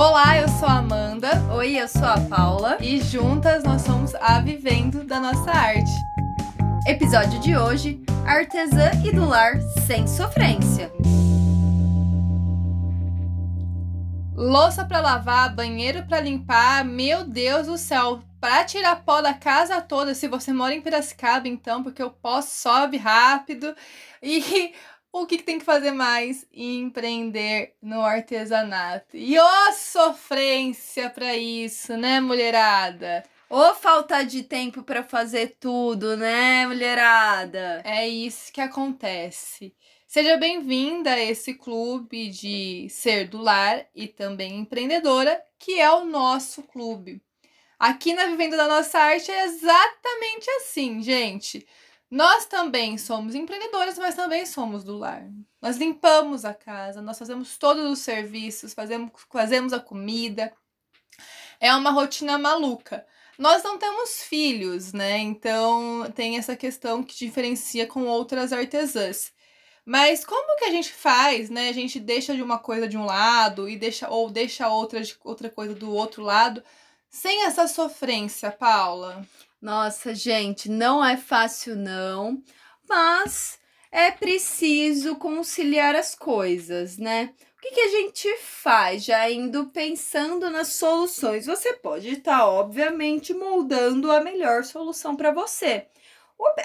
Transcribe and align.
Olá, 0.00 0.38
eu 0.38 0.48
sou 0.48 0.66
a 0.66 0.78
Amanda 0.78 1.28
Oi, 1.52 1.78
eu 1.78 1.86
sou 1.86 2.06
a 2.06 2.18
Paula. 2.18 2.78
e 2.80 3.02
juntas 3.02 3.62
nós 3.62 3.82
somos 3.82 4.14
a 4.14 4.40
Vivendo 4.40 5.04
da 5.04 5.20
Nossa 5.20 5.50
Arte. 5.50 5.90
Episódio 6.86 7.38
de 7.38 7.54
hoje: 7.54 8.02
artesã 8.24 8.92
e 9.04 9.12
do 9.12 9.28
lar 9.28 9.60
sem 9.86 10.06
sofrência. 10.06 10.90
Louça 14.34 14.86
pra 14.86 15.02
lavar, 15.02 15.54
banheiro 15.54 16.02
pra 16.06 16.18
limpar, 16.18 16.82
meu 16.82 17.22
Deus 17.22 17.66
do 17.66 17.76
céu, 17.76 18.22
pra 18.40 18.64
tirar 18.64 19.04
pó 19.04 19.20
da 19.20 19.34
casa 19.34 19.82
toda. 19.82 20.14
Se 20.14 20.26
você 20.26 20.50
mora 20.50 20.74
em 20.74 20.80
Piracicaba, 20.80 21.46
então, 21.46 21.82
porque 21.82 22.02
o 22.02 22.08
pó 22.08 22.40
sobe 22.40 22.96
rápido. 22.96 23.76
E 24.22 24.72
o 25.12 25.26
que, 25.26 25.38
que 25.38 25.44
tem 25.44 25.58
que 25.58 25.64
fazer 25.64 25.92
mais? 25.92 26.46
Empreender 26.52 27.74
no 27.82 28.00
artesanato. 28.02 29.16
E 29.16 29.38
ô 29.38 29.72
sofrência 29.72 31.10
pra 31.10 31.36
isso, 31.36 31.96
né, 31.96 32.20
mulherada? 32.20 33.24
Ou 33.48 33.74
falta 33.74 34.22
de 34.22 34.44
tempo 34.44 34.82
pra 34.82 35.02
fazer 35.02 35.56
tudo, 35.58 36.16
né, 36.16 36.66
mulherada? 36.66 37.82
É 37.84 38.08
isso 38.08 38.52
que 38.52 38.60
acontece. 38.60 39.74
Seja 40.06 40.36
bem-vinda 40.36 41.12
a 41.12 41.20
esse 41.20 41.54
clube 41.54 42.30
de 42.30 42.88
ser 42.90 43.28
do 43.28 43.38
lar 43.38 43.86
e 43.94 44.08
também 44.08 44.58
empreendedora, 44.58 45.40
que 45.58 45.80
é 45.80 45.90
o 45.90 46.04
nosso 46.04 46.62
clube. 46.64 47.22
Aqui 47.78 48.12
na 48.12 48.26
Vivenda 48.26 48.56
da 48.56 48.68
Nossa 48.68 48.98
Arte 48.98 49.30
é 49.30 49.44
exatamente 49.44 50.50
assim, 50.58 51.02
gente. 51.02 51.66
Nós 52.10 52.44
também 52.46 52.98
somos 52.98 53.34
empreendedoras, 53.34 53.96
mas 53.96 54.16
também 54.16 54.44
somos 54.44 54.82
do 54.82 54.98
lar. 54.98 55.24
Nós 55.62 55.76
limpamos 55.76 56.44
a 56.44 56.52
casa, 56.52 57.00
nós 57.00 57.18
fazemos 57.18 57.56
todos 57.56 57.88
os 57.88 58.00
serviços, 58.00 58.74
fazemos, 58.74 59.12
fazemos 59.30 59.72
a 59.72 59.78
comida. 59.78 60.52
É 61.60 61.72
uma 61.74 61.90
rotina 61.90 62.36
maluca. 62.38 63.06
Nós 63.38 63.62
não 63.62 63.78
temos 63.78 64.22
filhos, 64.22 64.92
né? 64.92 65.18
Então 65.18 66.10
tem 66.14 66.36
essa 66.36 66.56
questão 66.56 67.02
que 67.02 67.16
diferencia 67.16 67.86
com 67.86 68.04
outras 68.06 68.52
artesãs. 68.52 69.32
Mas 69.84 70.24
como 70.24 70.56
que 70.56 70.64
a 70.64 70.70
gente 70.70 70.92
faz, 70.92 71.48
né? 71.50 71.68
A 71.68 71.72
gente 71.72 72.00
deixa 72.00 72.34
de 72.34 72.42
uma 72.42 72.58
coisa 72.58 72.88
de 72.88 72.96
um 72.98 73.04
lado 73.04 73.68
e 73.68 73.76
deixa 73.76 74.08
ou 74.10 74.30
deixa 74.30 74.68
outra 74.68 75.00
outra 75.24 75.50
coisa 75.50 75.74
do 75.74 75.92
outro 75.92 76.22
lado, 76.22 76.62
sem 77.08 77.44
essa 77.44 77.66
sofrência, 77.68 78.50
Paula. 78.52 79.26
Nossa, 79.60 80.14
gente, 80.14 80.70
não 80.70 81.04
é 81.04 81.18
fácil 81.18 81.76
não, 81.76 82.42
mas 82.88 83.58
é 83.92 84.10
preciso 84.10 85.16
conciliar 85.16 85.94
as 85.94 86.14
coisas, 86.14 86.96
né? 86.96 87.34
O 87.58 87.60
que, 87.60 87.72
que 87.72 87.80
a 87.80 87.88
gente 87.88 88.36
faz 88.38 89.04
já 89.04 89.30
indo 89.30 89.66
pensando 89.66 90.48
nas 90.48 90.68
soluções? 90.68 91.44
Você 91.44 91.74
pode 91.74 92.08
estar, 92.08 92.46
obviamente, 92.48 93.34
moldando 93.34 94.10
a 94.10 94.22
melhor 94.22 94.64
solução 94.64 95.14
para 95.14 95.30
você. 95.30 95.86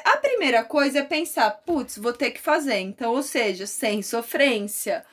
A 0.05 0.15
primeira 0.15 0.63
coisa 0.63 0.99
é 0.99 1.03
pensar, 1.03 1.51
putz, 1.65 1.97
vou 1.97 2.13
ter 2.13 2.31
que 2.31 2.39
fazer. 2.39 2.79
Então, 2.79 3.11
ou 3.11 3.21
seja, 3.21 3.67
sem 3.67 4.01
sofrência. 4.01 5.05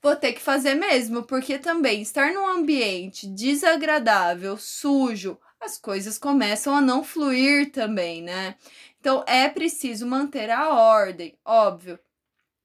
Vou 0.00 0.14
ter 0.14 0.34
que 0.34 0.40
fazer 0.40 0.74
mesmo, 0.74 1.24
porque 1.24 1.58
também 1.58 2.00
estar 2.00 2.32
num 2.32 2.46
ambiente 2.46 3.26
desagradável, 3.26 4.56
sujo, 4.56 5.36
as 5.64 5.78
coisas 5.78 6.18
começam 6.18 6.74
a 6.76 6.80
não 6.80 7.02
fluir 7.02 7.72
também, 7.72 8.22
né? 8.22 8.56
Então 9.00 9.24
é 9.26 9.48
preciso 9.48 10.06
manter 10.06 10.50
a 10.50 10.68
ordem, 10.70 11.36
óbvio. 11.44 11.98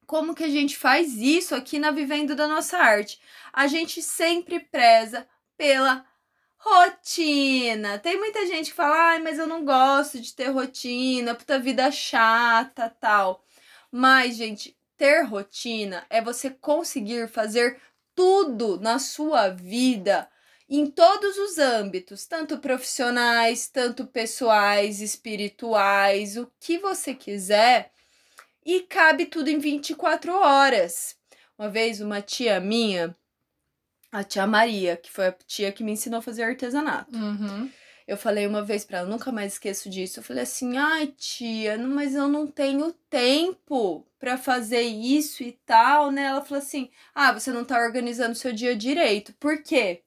Como 0.06 0.36
que 0.36 0.44
a 0.44 0.50
gente 0.50 0.78
faz 0.78 1.16
isso 1.18 1.56
aqui 1.56 1.80
na 1.80 1.92
Vivendo 1.92 2.36
da 2.36 2.48
Nossa 2.48 2.78
Arte? 2.78 3.20
A 3.54 3.68
gente 3.68 4.02
sempre 4.02 4.60
preza 4.60 5.28
pela 5.58 6.06
rotina. 6.58 8.00
Tem 8.00 8.18
muita 8.18 8.46
gente 8.48 8.72
que 8.72 8.76
fala, 8.76 9.12
ai, 9.12 9.20
mas 9.20 9.40
eu 9.40 9.48
não 9.48 9.64
gosto 9.64 10.20
de 10.20 10.34
ter 10.34 10.50
rotina, 10.50 11.36
puta 11.36 11.60
vida 11.60 11.92
chata, 11.92 12.90
tal. 13.00 13.46
Mas, 13.92 14.36
gente, 14.36 14.78
ter 14.98 15.24
rotina 15.24 16.06
é 16.10 16.22
você 16.22 16.50
conseguir 16.50 17.30
fazer 17.30 17.80
tudo 18.16 18.80
na 18.80 19.00
sua 19.00 19.50
vida 19.50 20.30
em 20.70 20.86
todos 20.86 21.38
os 21.38 21.58
âmbitos, 21.58 22.26
tanto 22.26 22.60
profissionais, 22.60 23.68
tanto 23.68 24.06
pessoais, 24.06 25.02
espirituais, 25.02 26.38
o 26.38 26.52
que 26.60 26.78
você 26.78 27.16
quiser, 27.16 27.92
e 28.64 28.82
cabe 28.82 29.26
tudo 29.26 29.50
em 29.50 29.58
24 29.58 30.32
horas. 30.32 31.18
Uma 31.58 31.70
vez, 31.70 32.00
uma 32.00 32.22
tia 32.22 32.60
minha, 32.60 33.16
a 34.12 34.24
tia 34.24 34.46
Maria, 34.46 34.96
que 34.96 35.12
foi 35.12 35.28
a 35.28 35.32
tia 35.32 35.72
que 35.72 35.84
me 35.84 35.92
ensinou 35.92 36.20
a 36.20 36.24
fazer 36.24 36.44
artesanato. 36.44 37.18
Uhum. 37.18 37.70
Eu 38.08 38.18
falei 38.18 38.48
uma 38.48 38.64
vez 38.64 38.84
pra 38.84 39.00
ela, 39.00 39.10
nunca 39.10 39.32
mais 39.32 39.54
esqueço 39.54 39.90
disso. 39.90 40.20
Eu 40.20 40.24
falei 40.24 40.44
assim: 40.44 40.78
ai, 40.78 41.08
tia, 41.16 41.78
mas 41.78 42.16
eu 42.16 42.28
não 42.28 42.48
tenho 42.48 42.92
tempo 43.08 44.04
pra 44.18 44.36
fazer 44.36 44.82
isso 44.82 45.44
e 45.44 45.52
tal, 45.66 46.10
né? 46.12 46.24
Ela 46.24 46.44
falou 46.44 46.64
assim: 46.64 46.90
ah, 47.14 47.32
você 47.32 47.52
não 47.52 47.64
tá 47.64 47.80
organizando 47.80 48.34
seu 48.34 48.52
dia 48.52 48.76
direito. 48.76 49.34
Por 49.34 49.62
quê? 49.62 50.02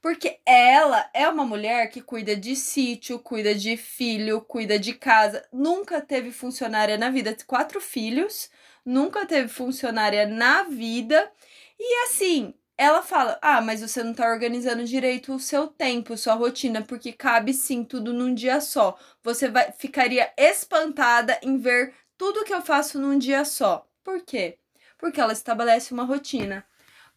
Porque 0.00 0.38
ela 0.46 1.08
é 1.14 1.28
uma 1.28 1.44
mulher 1.44 1.88
que 1.90 2.00
cuida 2.00 2.36
de 2.36 2.54
sítio, 2.56 3.18
cuida 3.18 3.54
de 3.54 3.76
filho, 3.76 4.40
cuida 4.40 4.78
de 4.78 4.94
casa, 4.94 5.46
nunca 5.52 6.00
teve 6.00 6.30
funcionária 6.30 6.96
na 6.98 7.10
vida, 7.10 7.36
quatro 7.46 7.80
filhos, 7.80 8.50
nunca 8.84 9.26
teve 9.26 9.48
funcionária 9.48 10.26
na 10.26 10.64
vida. 10.64 11.30
E 11.78 12.04
assim, 12.04 12.54
ela 12.76 13.02
fala: 13.02 13.38
"Ah, 13.42 13.60
mas 13.60 13.80
você 13.80 14.02
não 14.02 14.14
tá 14.14 14.28
organizando 14.30 14.84
direito 14.84 15.34
o 15.34 15.40
seu 15.40 15.66
tempo, 15.68 16.16
sua 16.16 16.34
rotina, 16.34 16.82
porque 16.82 17.12
cabe 17.12 17.52
sim 17.54 17.84
tudo 17.84 18.12
num 18.12 18.34
dia 18.34 18.60
só. 18.60 18.98
Você 19.22 19.48
vai 19.48 19.72
ficaria 19.72 20.32
espantada 20.36 21.38
em 21.42 21.58
ver 21.58 21.94
tudo 22.18 22.44
que 22.44 22.52
eu 22.54 22.62
faço 22.62 22.98
num 23.00 23.18
dia 23.18 23.44
só. 23.44 23.86
Por 24.04 24.22
quê? 24.22 24.58
Porque 24.98 25.20
ela 25.20 25.32
estabelece 25.32 25.92
uma 25.92 26.04
rotina. 26.04 26.64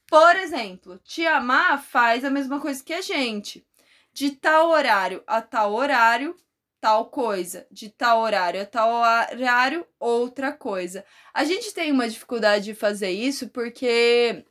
Por 0.10 0.36
exemplo, 0.38 1.00
Tia 1.04 1.40
Má 1.40 1.78
faz 1.78 2.26
a 2.26 2.32
mesma 2.32 2.60
coisa 2.60 2.84
que 2.84 2.94
a 2.94 3.02
gente. 3.02 3.64
De 4.12 4.32
tal 4.32 4.72
horário 4.72 5.24
a 5.28 5.40
tal 5.40 5.74
horário, 5.76 6.36
tal 6.82 7.06
coisa. 7.06 7.68
De 7.72 7.90
tal 7.90 8.22
horário 8.22 8.62
a 8.62 8.66
tal 8.66 8.90
horário, 8.90 9.86
outra 10.00 10.52
coisa. 10.52 11.06
A 11.32 11.44
gente 11.44 11.72
tem 11.74 11.92
uma 11.92 12.10
dificuldade 12.10 12.66
de 12.66 12.74
fazer 12.74 13.12
isso 13.12 13.50
porque 13.50 14.44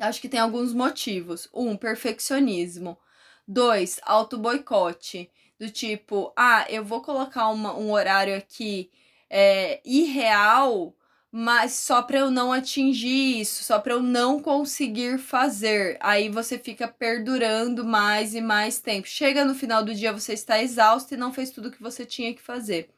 acho 0.00 0.20
que 0.20 0.28
tem 0.28 0.40
alguns 0.40 0.72
motivos. 0.74 1.48
Um, 1.54 1.76
perfeccionismo. 1.76 2.98
Dois, 3.46 4.00
auto-boicote. 4.02 5.30
Do 5.60 5.70
tipo, 5.70 6.32
ah, 6.36 6.66
eu 6.68 6.84
vou 6.84 7.02
colocar 7.02 7.48
uma, 7.50 7.72
um 7.76 7.92
horário 7.92 8.36
aqui 8.36 8.90
é, 9.30 9.80
irreal 9.84 10.92
mas 11.34 11.72
só 11.72 12.02
para 12.02 12.18
eu 12.18 12.30
não 12.30 12.52
atingir 12.52 13.40
isso, 13.40 13.64
só 13.64 13.78
para 13.78 13.94
eu 13.94 14.02
não 14.02 14.38
conseguir 14.38 15.18
fazer. 15.18 15.96
Aí 16.00 16.28
você 16.28 16.58
fica 16.58 16.86
perdurando 16.86 17.86
mais 17.86 18.34
e 18.34 18.40
mais 18.42 18.80
tempo. 18.80 19.08
Chega 19.08 19.42
no 19.42 19.54
final 19.54 19.82
do 19.82 19.94
dia, 19.94 20.12
você 20.12 20.34
está 20.34 20.62
exausto 20.62 21.14
e 21.14 21.16
não 21.16 21.32
fez 21.32 21.50
tudo 21.50 21.70
que 21.70 21.82
você 21.82 22.04
tinha 22.04 22.34
que 22.34 22.42
fazer. 22.42 22.90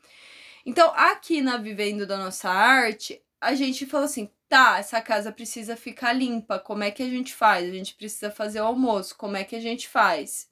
Então, 0.67 0.93
aqui 0.97 1.41
na 1.41 1.59
Vivendo 1.59 2.07
da 2.07 2.19
Nossa 2.19 2.51
Arte, 2.51 3.23
a 3.41 3.55
gente 3.55 3.87
falou 3.87 4.07
assim: 4.07 4.29
tá, 4.49 4.79
essa 4.79 5.01
casa 5.01 5.31
precisa 5.31 5.77
ficar 5.77 6.13
limpa. 6.13 6.59
Como 6.59 6.83
é 6.83 6.91
que 6.91 7.03
a 7.05 7.09
gente 7.09 7.33
faz? 7.35 7.69
A 7.69 7.73
gente 7.73 7.95
precisa 7.95 8.31
fazer 8.33 8.61
o 8.61 8.65
almoço. 8.67 9.17
Como 9.17 9.37
é 9.37 9.45
que 9.45 9.55
a 9.55 9.61
gente 9.61 9.89
faz? 9.89 10.49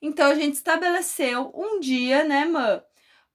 Então, 0.00 0.30
a 0.30 0.34
gente 0.34 0.54
estabeleceu 0.54 1.52
um 1.54 1.80
dia, 1.80 2.24
né, 2.24 2.44
mãe, 2.46 2.80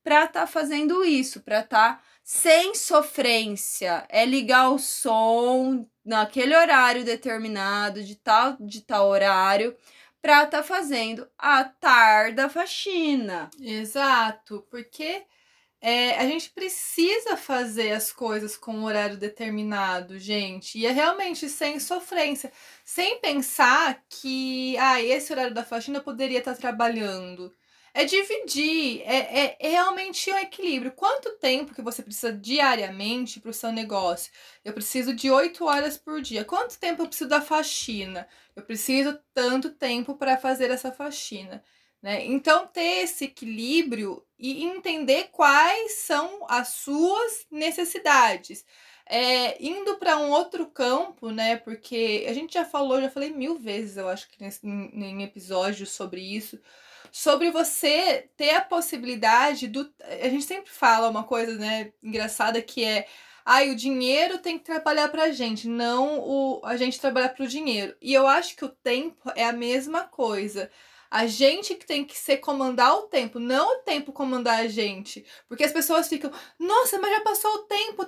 pra 0.02 0.26
tá 0.26 0.46
fazendo 0.46 1.04
isso, 1.04 1.40
pra 1.42 1.62
tá 1.62 2.00
sem 2.24 2.74
sofrência. 2.74 4.06
É 4.08 4.24
ligar 4.24 4.70
o 4.70 4.78
som 4.78 5.86
naquele 6.04 6.56
horário 6.56 7.04
determinado, 7.04 8.02
de 8.02 8.16
tal, 8.16 8.56
de 8.58 8.80
tal 8.80 9.08
horário, 9.08 9.76
pra 10.22 10.46
tá 10.46 10.62
fazendo 10.62 11.28
a 11.38 11.64
tarda 11.64 12.48
faxina. 12.48 13.50
Exato, 13.60 14.66
porque 14.70 15.22
é, 15.80 16.16
a 16.18 16.26
gente 16.26 16.50
precisa 16.50 17.36
fazer 17.36 17.92
as 17.92 18.10
coisas 18.10 18.56
com 18.56 18.72
um 18.74 18.84
horário 18.84 19.18
determinado, 19.18 20.18
gente. 20.18 20.78
E 20.78 20.86
é 20.86 20.90
realmente 20.90 21.46
sem 21.48 21.78
sofrência. 21.78 22.50
Sem 22.84 23.20
pensar 23.20 24.02
que, 24.08 24.78
ah, 24.78 25.02
esse 25.02 25.30
horário 25.30 25.52
da 25.52 25.62
faxina 25.62 25.98
eu 25.98 26.02
poderia 26.02 26.38
estar 26.38 26.56
trabalhando. 26.56 27.52
É 27.96 28.04
dividir, 28.04 29.02
é, 29.02 29.44
é, 29.44 29.56
é 29.60 29.68
realmente 29.68 30.28
um 30.32 30.36
equilíbrio. 30.36 30.90
Quanto 30.90 31.38
tempo 31.38 31.72
que 31.72 31.80
você 31.80 32.02
precisa 32.02 32.32
diariamente 32.32 33.38
para 33.38 33.50
o 33.50 33.54
seu 33.54 33.70
negócio? 33.70 34.32
Eu 34.64 34.72
preciso 34.72 35.14
de 35.14 35.30
8 35.30 35.64
horas 35.64 35.96
por 35.96 36.20
dia. 36.20 36.44
Quanto 36.44 36.76
tempo 36.76 37.02
eu 37.02 37.06
preciso 37.06 37.30
da 37.30 37.40
faxina? 37.40 38.26
Eu 38.56 38.64
preciso 38.64 39.16
tanto 39.32 39.70
tempo 39.70 40.16
para 40.16 40.36
fazer 40.36 40.72
essa 40.72 40.90
faxina. 40.90 41.62
Né? 42.02 42.26
Então, 42.26 42.66
ter 42.66 43.04
esse 43.04 43.26
equilíbrio 43.26 44.26
e 44.36 44.64
entender 44.64 45.28
quais 45.30 45.92
são 46.00 46.44
as 46.48 46.68
suas 46.68 47.46
necessidades. 47.48 48.64
É, 49.06 49.62
indo 49.64 49.98
para 49.98 50.18
um 50.18 50.30
outro 50.30 50.66
campo, 50.66 51.30
né? 51.30 51.56
Porque 51.56 52.26
a 52.28 52.32
gente 52.32 52.54
já 52.54 52.64
falou, 52.64 53.00
já 53.00 53.08
falei 53.10 53.30
mil 53.30 53.56
vezes, 53.56 53.96
eu 53.96 54.08
acho 54.08 54.28
que 54.28 54.42
nesse, 54.42 54.66
em, 54.66 54.90
em 54.92 55.22
episódios 55.22 55.92
sobre 55.92 56.20
isso, 56.20 56.58
sobre 57.14 57.48
você 57.48 58.28
ter 58.36 58.50
a 58.56 58.60
possibilidade 58.60 59.68
do. 59.68 59.88
A 60.20 60.28
gente 60.28 60.44
sempre 60.44 60.68
fala 60.68 61.08
uma 61.08 61.22
coisa, 61.22 61.56
né, 61.56 61.92
engraçada 62.02 62.60
que 62.60 62.82
é. 62.82 63.06
Ai, 63.46 63.70
o 63.70 63.76
dinheiro 63.76 64.38
tem 64.38 64.58
que 64.58 64.64
trabalhar 64.64 65.08
pra 65.10 65.30
gente, 65.30 65.68
não 65.68 66.18
o, 66.18 66.60
a 66.64 66.76
gente 66.76 66.98
trabalhar 67.00 67.28
pro 67.28 67.46
dinheiro. 67.46 67.94
E 68.02 68.12
eu 68.12 68.26
acho 68.26 68.56
que 68.56 68.64
o 68.64 68.68
tempo 68.68 69.30
é 69.36 69.44
a 69.44 69.52
mesma 69.52 70.02
coisa. 70.02 70.68
A 71.08 71.26
gente 71.26 71.76
que 71.76 71.86
tem 71.86 72.04
que 72.04 72.18
ser 72.18 72.38
comandar 72.38 72.96
o 72.96 73.02
tempo, 73.02 73.38
não 73.38 73.76
o 73.76 73.82
tempo 73.82 74.12
comandar 74.12 74.60
a 74.60 74.66
gente. 74.66 75.24
Porque 75.46 75.62
as 75.62 75.72
pessoas 75.72 76.08
ficam, 76.08 76.32
nossa, 76.58 76.98
mas 76.98 77.12
já 77.12 77.20
passou 77.20 77.54
o 77.54 77.58
tempo. 77.58 78.04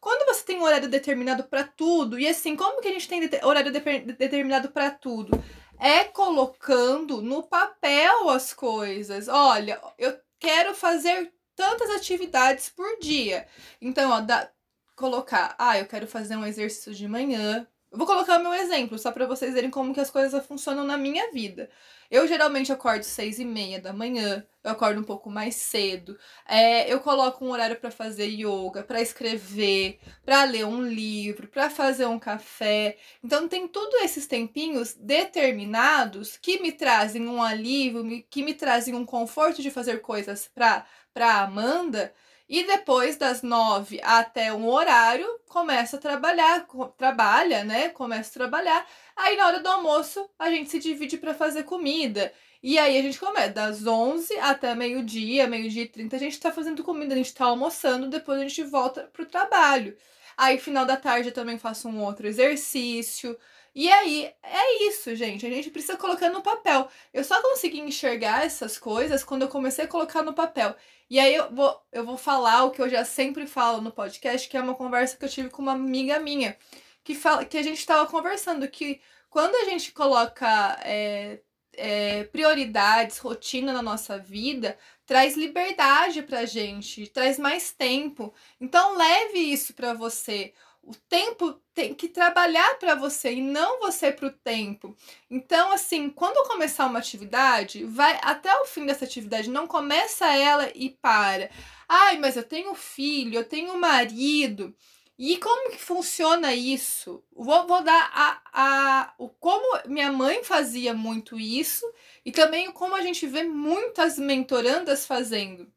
Quando 0.00 0.26
você 0.26 0.44
tem 0.44 0.58
um 0.58 0.62
horário 0.62 0.88
determinado 0.88 1.44
para 1.44 1.64
tudo, 1.64 2.18
e 2.18 2.26
assim, 2.26 2.56
como 2.56 2.80
que 2.80 2.88
a 2.88 2.92
gente 2.92 3.06
tem 3.06 3.28
horário 3.44 3.70
de 3.70 3.80
determinado 4.14 4.70
para 4.70 4.90
tudo? 4.90 5.38
É 5.80 6.04
colocando 6.04 7.22
no 7.22 7.42
papel 7.42 8.28
as 8.28 8.52
coisas. 8.52 9.28
Olha, 9.28 9.80
eu 9.98 10.18
quero 10.38 10.74
fazer 10.74 11.32
tantas 11.56 11.90
atividades 11.90 12.68
por 12.68 12.98
dia. 13.00 13.46
Então, 13.80 14.10
ó, 14.10 14.20
dá, 14.20 14.50
colocar, 14.94 15.54
ah, 15.58 15.78
eu 15.78 15.86
quero 15.86 16.06
fazer 16.06 16.36
um 16.36 16.44
exercício 16.46 16.94
de 16.94 17.08
manhã, 17.08 17.66
vou 17.92 18.06
colocar 18.06 18.38
meu 18.38 18.54
exemplo, 18.54 18.98
só 18.98 19.10
para 19.12 19.26
vocês 19.26 19.52
verem 19.54 19.70
como 19.70 19.92
que 19.92 20.00
as 20.00 20.10
coisas 20.10 20.46
funcionam 20.46 20.84
na 20.84 20.96
minha 20.96 21.30
vida. 21.32 21.68
Eu 22.10 22.26
geralmente 22.26 22.72
acordo 22.72 23.02
seis 23.02 23.38
e 23.38 23.44
meia 23.44 23.80
da 23.80 23.92
manhã, 23.92 24.44
eu 24.64 24.70
acordo 24.70 25.00
um 25.00 25.04
pouco 25.04 25.30
mais 25.30 25.54
cedo. 25.56 26.18
É, 26.46 26.92
eu 26.92 27.00
coloco 27.00 27.44
um 27.44 27.50
horário 27.50 27.76
para 27.76 27.90
fazer 27.90 28.26
yoga, 28.26 28.82
para 28.82 29.00
escrever, 29.00 29.98
para 30.24 30.44
ler 30.44 30.64
um 30.66 30.82
livro, 30.86 31.48
para 31.48 31.70
fazer 31.70 32.06
um 32.06 32.18
café. 32.18 32.96
Então 33.22 33.48
tem 33.48 33.68
tudo 33.68 33.96
esses 33.98 34.26
tempinhos 34.26 34.94
determinados 34.94 36.36
que 36.36 36.60
me 36.60 36.72
trazem 36.72 37.26
um 37.28 37.42
alívio, 37.42 38.24
que 38.30 38.42
me 38.42 38.54
trazem 38.54 38.94
um 38.94 39.04
conforto 39.04 39.62
de 39.62 39.70
fazer 39.70 40.00
coisas 40.00 40.48
para 40.54 40.86
para 41.12 41.40
Amanda 41.42 42.14
e 42.50 42.66
depois 42.66 43.16
das 43.16 43.42
nove 43.42 44.00
até 44.02 44.52
um 44.52 44.68
horário, 44.68 45.24
começa 45.48 45.96
a 45.96 46.00
trabalhar, 46.00 46.66
trabalha, 46.98 47.62
né? 47.62 47.90
Começa 47.90 48.28
a 48.28 48.32
trabalhar. 48.32 48.84
Aí 49.16 49.36
na 49.36 49.46
hora 49.46 49.60
do 49.60 49.68
almoço, 49.68 50.28
a 50.36 50.50
gente 50.50 50.68
se 50.68 50.80
divide 50.80 51.16
para 51.16 51.32
fazer 51.32 51.62
comida. 51.62 52.32
E 52.60 52.76
aí 52.76 52.98
a 52.98 53.02
gente 53.02 53.20
começa 53.20 53.50
das 53.50 53.86
11 53.86 54.36
até 54.40 54.74
meio-dia, 54.74 55.46
meio-dia 55.46 55.84
e 55.84 55.88
30, 55.88 56.16
a 56.16 56.18
gente 56.18 56.40
tá 56.40 56.50
fazendo 56.50 56.82
comida, 56.82 57.14
a 57.14 57.16
gente 57.16 57.32
tá 57.32 57.44
almoçando, 57.44 58.08
depois 58.08 58.40
a 58.40 58.42
gente 58.42 58.64
volta 58.64 59.08
pro 59.12 59.24
trabalho. 59.24 59.96
Aí 60.36 60.58
final 60.58 60.84
da 60.84 60.96
tarde 60.96 61.28
eu 61.28 61.34
também 61.34 61.56
faço 61.56 61.88
um 61.88 62.02
outro 62.02 62.26
exercício. 62.26 63.38
E 63.74 63.90
aí, 63.90 64.32
é 64.42 64.84
isso, 64.88 65.14
gente. 65.14 65.46
A 65.46 65.50
gente 65.50 65.70
precisa 65.70 65.96
colocar 65.96 66.28
no 66.30 66.42
papel. 66.42 66.88
Eu 67.12 67.22
só 67.22 67.40
consegui 67.40 67.80
enxergar 67.80 68.44
essas 68.44 68.76
coisas 68.78 69.22
quando 69.22 69.42
eu 69.42 69.48
comecei 69.48 69.84
a 69.84 69.88
colocar 69.88 70.22
no 70.22 70.34
papel. 70.34 70.74
E 71.08 71.18
aí 71.18 71.34
eu 71.34 71.52
vou, 71.54 71.80
eu 71.92 72.04
vou 72.04 72.16
falar 72.16 72.64
o 72.64 72.70
que 72.70 72.80
eu 72.82 72.88
já 72.88 73.04
sempre 73.04 73.46
falo 73.46 73.80
no 73.80 73.92
podcast, 73.92 74.48
que 74.48 74.56
é 74.56 74.60
uma 74.60 74.74
conversa 74.74 75.16
que 75.16 75.24
eu 75.24 75.28
tive 75.28 75.50
com 75.50 75.62
uma 75.62 75.72
amiga 75.72 76.18
minha, 76.20 76.56
que, 77.04 77.14
fala, 77.14 77.44
que 77.44 77.58
a 77.58 77.62
gente 77.62 77.78
estava 77.78 78.08
conversando, 78.08 78.68
que 78.68 79.00
quando 79.28 79.54
a 79.56 79.64
gente 79.64 79.92
coloca 79.92 80.78
é, 80.84 81.40
é, 81.74 82.24
prioridades, 82.24 83.18
rotina 83.18 83.72
na 83.72 83.82
nossa 83.82 84.18
vida, 84.18 84.78
traz 85.06 85.36
liberdade 85.36 86.22
pra 86.22 86.44
gente, 86.44 87.06
traz 87.08 87.38
mais 87.38 87.72
tempo. 87.72 88.32
Então 88.60 88.96
leve 88.96 89.38
isso 89.38 89.74
para 89.74 89.94
você. 89.94 90.52
O 90.82 90.94
tempo 91.08 91.52
tem 91.74 91.94
que 91.94 92.08
trabalhar 92.08 92.78
para 92.78 92.94
você 92.94 93.34
e 93.34 93.42
não 93.42 93.80
você 93.80 94.10
para 94.10 94.26
o 94.26 94.32
tempo. 94.32 94.96
Então, 95.30 95.72
assim, 95.72 96.08
quando 96.08 96.48
começar 96.48 96.86
uma 96.86 96.98
atividade, 96.98 97.84
vai 97.84 98.18
até 98.22 98.54
o 98.60 98.64
fim 98.64 98.86
dessa 98.86 99.04
atividade, 99.04 99.50
não 99.50 99.66
começa 99.66 100.26
ela 100.34 100.70
e 100.74 100.90
para. 100.90 101.50
Ai, 101.88 102.18
mas 102.18 102.36
eu 102.36 102.42
tenho 102.42 102.74
filho, 102.74 103.34
eu 103.34 103.44
tenho 103.44 103.78
marido. 103.78 104.74
E 105.22 105.36
como 105.36 105.70
que 105.70 105.76
funciona 105.76 106.54
isso? 106.54 107.22
Vou, 107.30 107.66
vou 107.66 107.82
dar 107.82 108.10
a, 108.14 108.40
a, 108.54 109.14
o 109.18 109.28
como 109.28 109.78
minha 109.86 110.10
mãe 110.10 110.42
fazia 110.42 110.94
muito 110.94 111.38
isso 111.38 111.84
e 112.24 112.32
também 112.32 112.72
como 112.72 112.96
a 112.96 113.02
gente 113.02 113.26
vê 113.26 113.42
muitas 113.42 114.18
mentorandas 114.18 115.04
fazendo. 115.04 115.70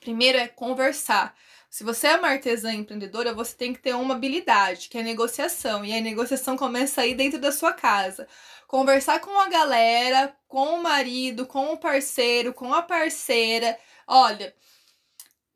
Primeiro 0.00 0.36
é 0.36 0.46
conversar. 0.46 1.34
Se 1.70 1.84
você 1.84 2.08
é 2.08 2.16
uma 2.16 2.28
artesã 2.28 2.72
empreendedora, 2.72 3.34
você 3.34 3.54
tem 3.54 3.72
que 3.72 3.80
ter 3.80 3.94
uma 3.94 4.14
habilidade, 4.14 4.88
que 4.88 4.98
é 4.98 5.02
negociação. 5.02 5.84
E 5.84 5.92
a 5.92 6.00
negociação 6.00 6.56
começa 6.56 7.02
aí 7.02 7.14
dentro 7.14 7.38
da 7.38 7.52
sua 7.52 7.72
casa. 7.72 8.26
Conversar 8.66 9.20
com 9.20 9.38
a 9.38 9.48
galera, 9.48 10.34
com 10.48 10.74
o 10.76 10.82
marido, 10.82 11.46
com 11.46 11.72
o 11.72 11.78
parceiro, 11.78 12.54
com 12.54 12.72
a 12.72 12.82
parceira. 12.82 13.78
Olha, 14.06 14.54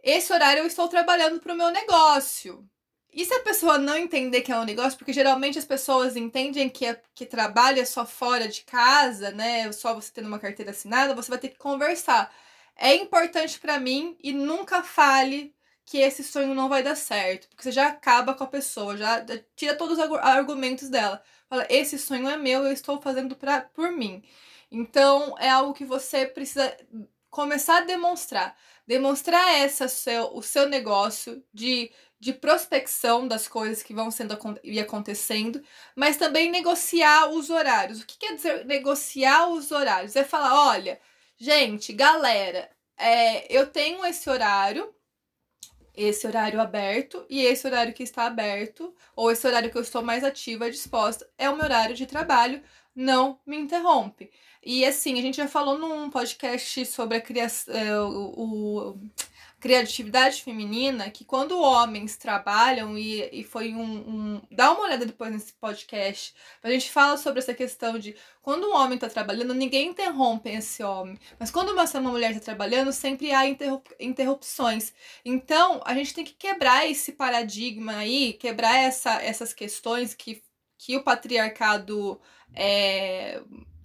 esse 0.02 0.32
horário 0.32 0.60
eu 0.60 0.66
estou 0.66 0.88
trabalhando 0.88 1.40
para 1.40 1.54
o 1.54 1.56
meu 1.56 1.70
negócio. 1.70 2.68
E 3.12 3.24
se 3.24 3.34
a 3.34 3.40
pessoa 3.40 3.76
não 3.76 3.96
entender 3.96 4.42
que 4.42 4.52
é 4.52 4.58
um 4.58 4.64
negócio, 4.64 4.96
porque 4.96 5.12
geralmente 5.12 5.58
as 5.58 5.64
pessoas 5.64 6.16
entendem 6.16 6.68
que, 6.68 6.86
é, 6.86 7.00
que 7.14 7.26
trabalho 7.26 7.80
é 7.80 7.84
só 7.84 8.06
fora 8.06 8.48
de 8.48 8.62
casa, 8.62 9.32
né? 9.32 9.70
Só 9.72 9.94
você 9.94 10.12
tendo 10.12 10.28
uma 10.28 10.38
carteira 10.38 10.70
assinada, 10.70 11.14
você 11.14 11.28
vai 11.28 11.38
ter 11.38 11.48
que 11.48 11.58
conversar. 11.58 12.32
É 12.76 12.94
importante 12.94 13.58
para 13.58 13.80
mim 13.80 14.16
e 14.22 14.32
nunca 14.32 14.82
fale 14.82 15.54
que 15.90 15.98
esse 15.98 16.22
sonho 16.22 16.54
não 16.54 16.68
vai 16.68 16.84
dar 16.84 16.94
certo. 16.94 17.48
Porque 17.48 17.64
você 17.64 17.72
já 17.72 17.88
acaba 17.88 18.32
com 18.32 18.44
a 18.44 18.46
pessoa, 18.46 18.96
já 18.96 19.26
tira 19.56 19.74
todos 19.74 19.98
os 19.98 20.04
argumentos 20.22 20.88
dela. 20.88 21.20
Fala, 21.48 21.66
esse 21.68 21.98
sonho 21.98 22.28
é 22.28 22.36
meu, 22.36 22.62
eu 22.64 22.72
estou 22.72 23.02
fazendo 23.02 23.34
pra, 23.34 23.62
por 23.62 23.90
mim. 23.90 24.22
Então, 24.70 25.34
é 25.36 25.50
algo 25.50 25.74
que 25.74 25.84
você 25.84 26.26
precisa 26.26 26.76
começar 27.28 27.78
a 27.78 27.84
demonstrar. 27.84 28.56
Demonstrar 28.86 29.52
essa 29.56 29.88
seu, 29.88 30.32
o 30.32 30.42
seu 30.42 30.68
negócio 30.68 31.42
de, 31.52 31.90
de 32.20 32.32
prospecção 32.34 33.26
das 33.26 33.48
coisas 33.48 33.82
que 33.82 33.92
vão 33.92 34.12
sendo 34.12 34.38
e 34.62 34.78
acontecendo, 34.78 35.60
mas 35.96 36.16
também 36.16 36.52
negociar 36.52 37.30
os 37.30 37.50
horários. 37.50 38.00
O 38.00 38.06
que 38.06 38.16
quer 38.16 38.36
dizer 38.36 38.64
negociar 38.64 39.48
os 39.48 39.72
horários? 39.72 40.14
É 40.14 40.22
falar, 40.22 40.68
olha, 40.68 41.00
gente, 41.36 41.92
galera, 41.92 42.70
é, 42.96 43.52
eu 43.52 43.66
tenho 43.66 44.04
esse 44.06 44.30
horário, 44.30 44.94
esse 45.94 46.26
horário 46.26 46.60
aberto 46.60 47.24
e 47.28 47.42
esse 47.42 47.66
horário 47.66 47.92
que 47.92 48.02
está 48.02 48.26
aberto, 48.26 48.94
ou 49.14 49.30
esse 49.30 49.46
horário 49.46 49.70
que 49.70 49.76
eu 49.76 49.82
estou 49.82 50.02
mais 50.02 50.24
ativa 50.24 50.68
e 50.68 50.70
disposta, 50.70 51.28
é 51.36 51.48
o 51.48 51.56
meu 51.56 51.64
horário 51.64 51.94
de 51.94 52.06
trabalho, 52.06 52.62
não 52.94 53.38
me 53.46 53.56
interrompe. 53.56 54.30
E 54.62 54.84
assim, 54.84 55.18
a 55.18 55.22
gente 55.22 55.36
já 55.36 55.48
falou 55.48 55.78
num 55.78 56.10
podcast 56.10 56.84
sobre 56.86 57.16
a 57.16 57.20
criação, 57.20 58.10
o, 58.10 58.90
o 58.90 59.00
criatividade 59.60 60.42
feminina, 60.42 61.10
que 61.10 61.24
quando 61.24 61.60
homens 61.60 62.16
trabalham, 62.16 62.96
e, 62.96 63.28
e 63.30 63.44
foi 63.44 63.74
um, 63.74 63.82
um. 63.82 64.42
Dá 64.50 64.72
uma 64.72 64.84
olhada 64.84 65.04
depois 65.04 65.30
nesse 65.30 65.52
podcast. 65.52 66.34
A 66.62 66.70
gente 66.70 66.90
fala 66.90 67.16
sobre 67.18 67.40
essa 67.40 67.52
questão 67.52 67.98
de 67.98 68.16
quando 68.42 68.68
um 68.68 68.74
homem 68.74 68.94
está 68.94 69.08
trabalhando, 69.08 69.54
ninguém 69.54 69.90
interrompe 69.90 70.48
esse 70.48 70.82
homem. 70.82 71.18
Mas 71.38 71.50
quando 71.50 71.70
uma, 71.70 71.84
uma 71.84 72.10
mulher 72.10 72.30
está 72.30 72.46
trabalhando, 72.46 72.90
sempre 72.90 73.32
há 73.32 73.46
interrup, 73.46 73.86
interrupções. 74.00 74.92
Então, 75.24 75.82
a 75.84 75.94
gente 75.94 76.14
tem 76.14 76.24
que 76.24 76.32
quebrar 76.34 76.88
esse 76.90 77.12
paradigma 77.12 77.96
aí, 77.96 78.32
quebrar 78.32 78.76
essa, 78.76 79.22
essas 79.22 79.52
questões 79.52 80.14
que, 80.14 80.42
que 80.78 80.96
o 80.96 81.04
patriarcado. 81.04 82.20
É, 82.54 83.42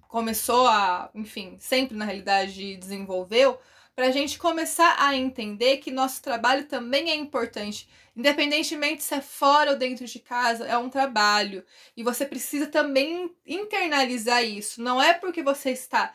começou 0.08 0.66
a, 0.66 1.10
enfim, 1.14 1.56
sempre 1.58 1.94
na 1.94 2.06
realidade 2.06 2.76
desenvolveu, 2.78 3.58
para 3.96 4.08
a 4.08 4.10
gente 4.10 4.38
começar 4.38 4.94
a 4.98 5.16
entender 5.16 5.78
que 5.78 5.90
nosso 5.90 6.22
trabalho 6.22 6.66
também 6.66 7.10
é 7.10 7.14
importante. 7.14 7.88
Independentemente 8.14 9.02
se 9.02 9.14
é 9.14 9.22
fora 9.22 9.70
ou 9.70 9.78
dentro 9.78 10.04
de 10.04 10.18
casa, 10.18 10.66
é 10.66 10.76
um 10.76 10.90
trabalho. 10.90 11.64
E 11.96 12.02
você 12.02 12.26
precisa 12.26 12.66
também 12.66 13.34
internalizar 13.46 14.44
isso. 14.44 14.82
Não 14.82 15.00
é 15.00 15.14
porque 15.14 15.42
você 15.42 15.70
está 15.70 16.14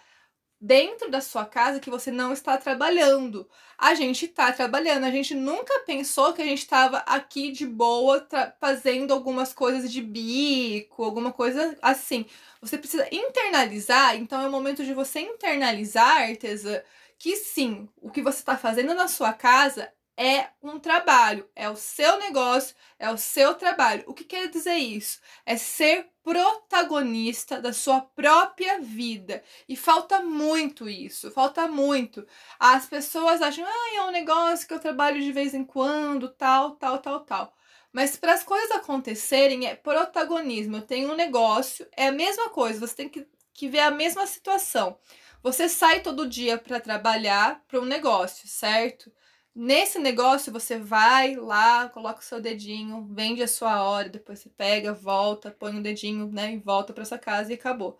dentro 0.60 1.10
da 1.10 1.22
sua 1.22 1.44
casa 1.44 1.80
que 1.80 1.90
você 1.90 2.12
não 2.12 2.32
está 2.32 2.56
trabalhando. 2.56 3.50
A 3.76 3.96
gente 3.96 4.26
está 4.26 4.52
trabalhando. 4.52 5.06
A 5.06 5.12
gente 5.12 5.34
nunca 5.34 5.80
pensou 5.80 6.34
que 6.34 6.42
a 6.44 6.46
gente 6.46 6.60
estava 6.60 7.00
aqui 7.00 7.52
de 7.52 7.66
boa 7.66 8.28
fazendo 8.60 9.12
algumas 9.12 9.54
coisas 9.54 9.92
de 9.92 10.04
bico, 10.04 11.04
alguma 11.04 11.34
coisa 11.34 11.76
assim. 11.82 12.28
Você 12.62 12.78
precisa 12.78 13.08
internalizar. 13.12 14.16
Então 14.18 14.40
é 14.40 14.48
o 14.48 14.52
momento 14.52 14.86
de 14.86 14.94
você 14.94 15.20
internalizar, 15.22 16.30
artesã 16.30 16.80
que 17.22 17.36
sim, 17.36 17.88
o 17.98 18.10
que 18.10 18.20
você 18.20 18.40
está 18.40 18.58
fazendo 18.58 18.96
na 18.96 19.08
sua 19.08 19.32
casa 19.32 19.94
é 20.18 20.48
um 20.60 20.80
trabalho, 20.80 21.48
é 21.56 21.70
o 21.70 21.76
seu 21.76 22.18
negócio, 22.18 22.76
é 22.98 23.12
o 23.12 23.18
seu 23.18 23.54
trabalho. 23.54 24.04
O 24.08 24.14
que 24.16 24.24
quer 24.24 24.50
dizer 24.50 24.74
isso? 24.78 25.20
É 25.46 25.56
ser 25.56 26.10
protagonista 26.24 27.62
da 27.62 27.72
sua 27.74 28.02
própria 28.02 28.80
vida. 28.82 29.44
E 29.70 29.76
falta 29.76 30.24
muito 30.24 30.90
isso, 30.90 31.30
falta 31.30 31.68
muito. 31.68 32.26
As 32.60 32.88
pessoas 32.88 33.40
acham, 33.40 33.66
ah, 33.68 33.96
é 33.98 34.02
um 34.02 34.12
negócio 34.12 34.68
que 34.68 34.74
eu 34.74 34.80
trabalho 34.80 35.22
de 35.22 35.32
vez 35.32 35.54
em 35.54 35.64
quando, 35.64 36.28
tal, 36.28 36.72
tal, 36.72 36.98
tal, 36.98 37.20
tal. 37.20 37.54
Mas 37.94 38.18
para 38.18 38.34
as 38.34 38.44
coisas 38.44 38.72
acontecerem 38.72 39.68
é 39.68 39.76
protagonismo. 39.76 40.78
Eu 40.78 40.82
tenho 40.82 41.12
um 41.12 41.16
negócio, 41.16 41.88
é 41.96 42.08
a 42.08 42.12
mesma 42.12 42.50
coisa, 42.50 42.80
você 42.80 42.96
tem 42.96 43.10
que, 43.10 43.28
que 43.54 43.70
ver 43.70 43.82
a 43.82 43.92
mesma 43.92 44.26
situação. 44.26 44.98
Você 45.44 45.68
sai 45.68 46.02
todo 46.02 46.28
dia 46.30 46.58
para 46.58 46.80
trabalhar 46.80 47.64
para 47.68 47.80
um 47.80 47.86
negócio, 47.86 48.48
certo? 48.48 49.12
Nesse 49.56 49.98
negócio 50.00 50.54
você 50.54 50.78
vai 50.78 51.36
lá, 51.36 51.90
coloca 51.90 52.20
o 52.20 52.24
seu 52.24 52.40
dedinho, 52.40 53.08
vende 53.12 53.42
a 53.42 53.48
sua 53.48 53.84
hora, 53.84 54.08
depois 54.08 54.40
você 54.40 54.50
pega, 54.50 54.94
volta, 54.94 55.52
põe 55.52 55.74
o 55.74 55.78
um 55.80 55.82
dedinho, 55.82 56.32
né, 56.32 56.54
e 56.54 56.58
volta 56.60 56.94
para 56.94 57.04
sua 57.06 57.18
casa 57.18 57.52
e 57.52 57.56
acabou. 57.56 57.98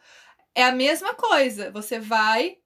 É 0.56 0.64
a 0.66 0.72
mesma 0.74 1.16
coisa. 1.16 1.72
Você 1.72 2.00
vai 2.00 2.60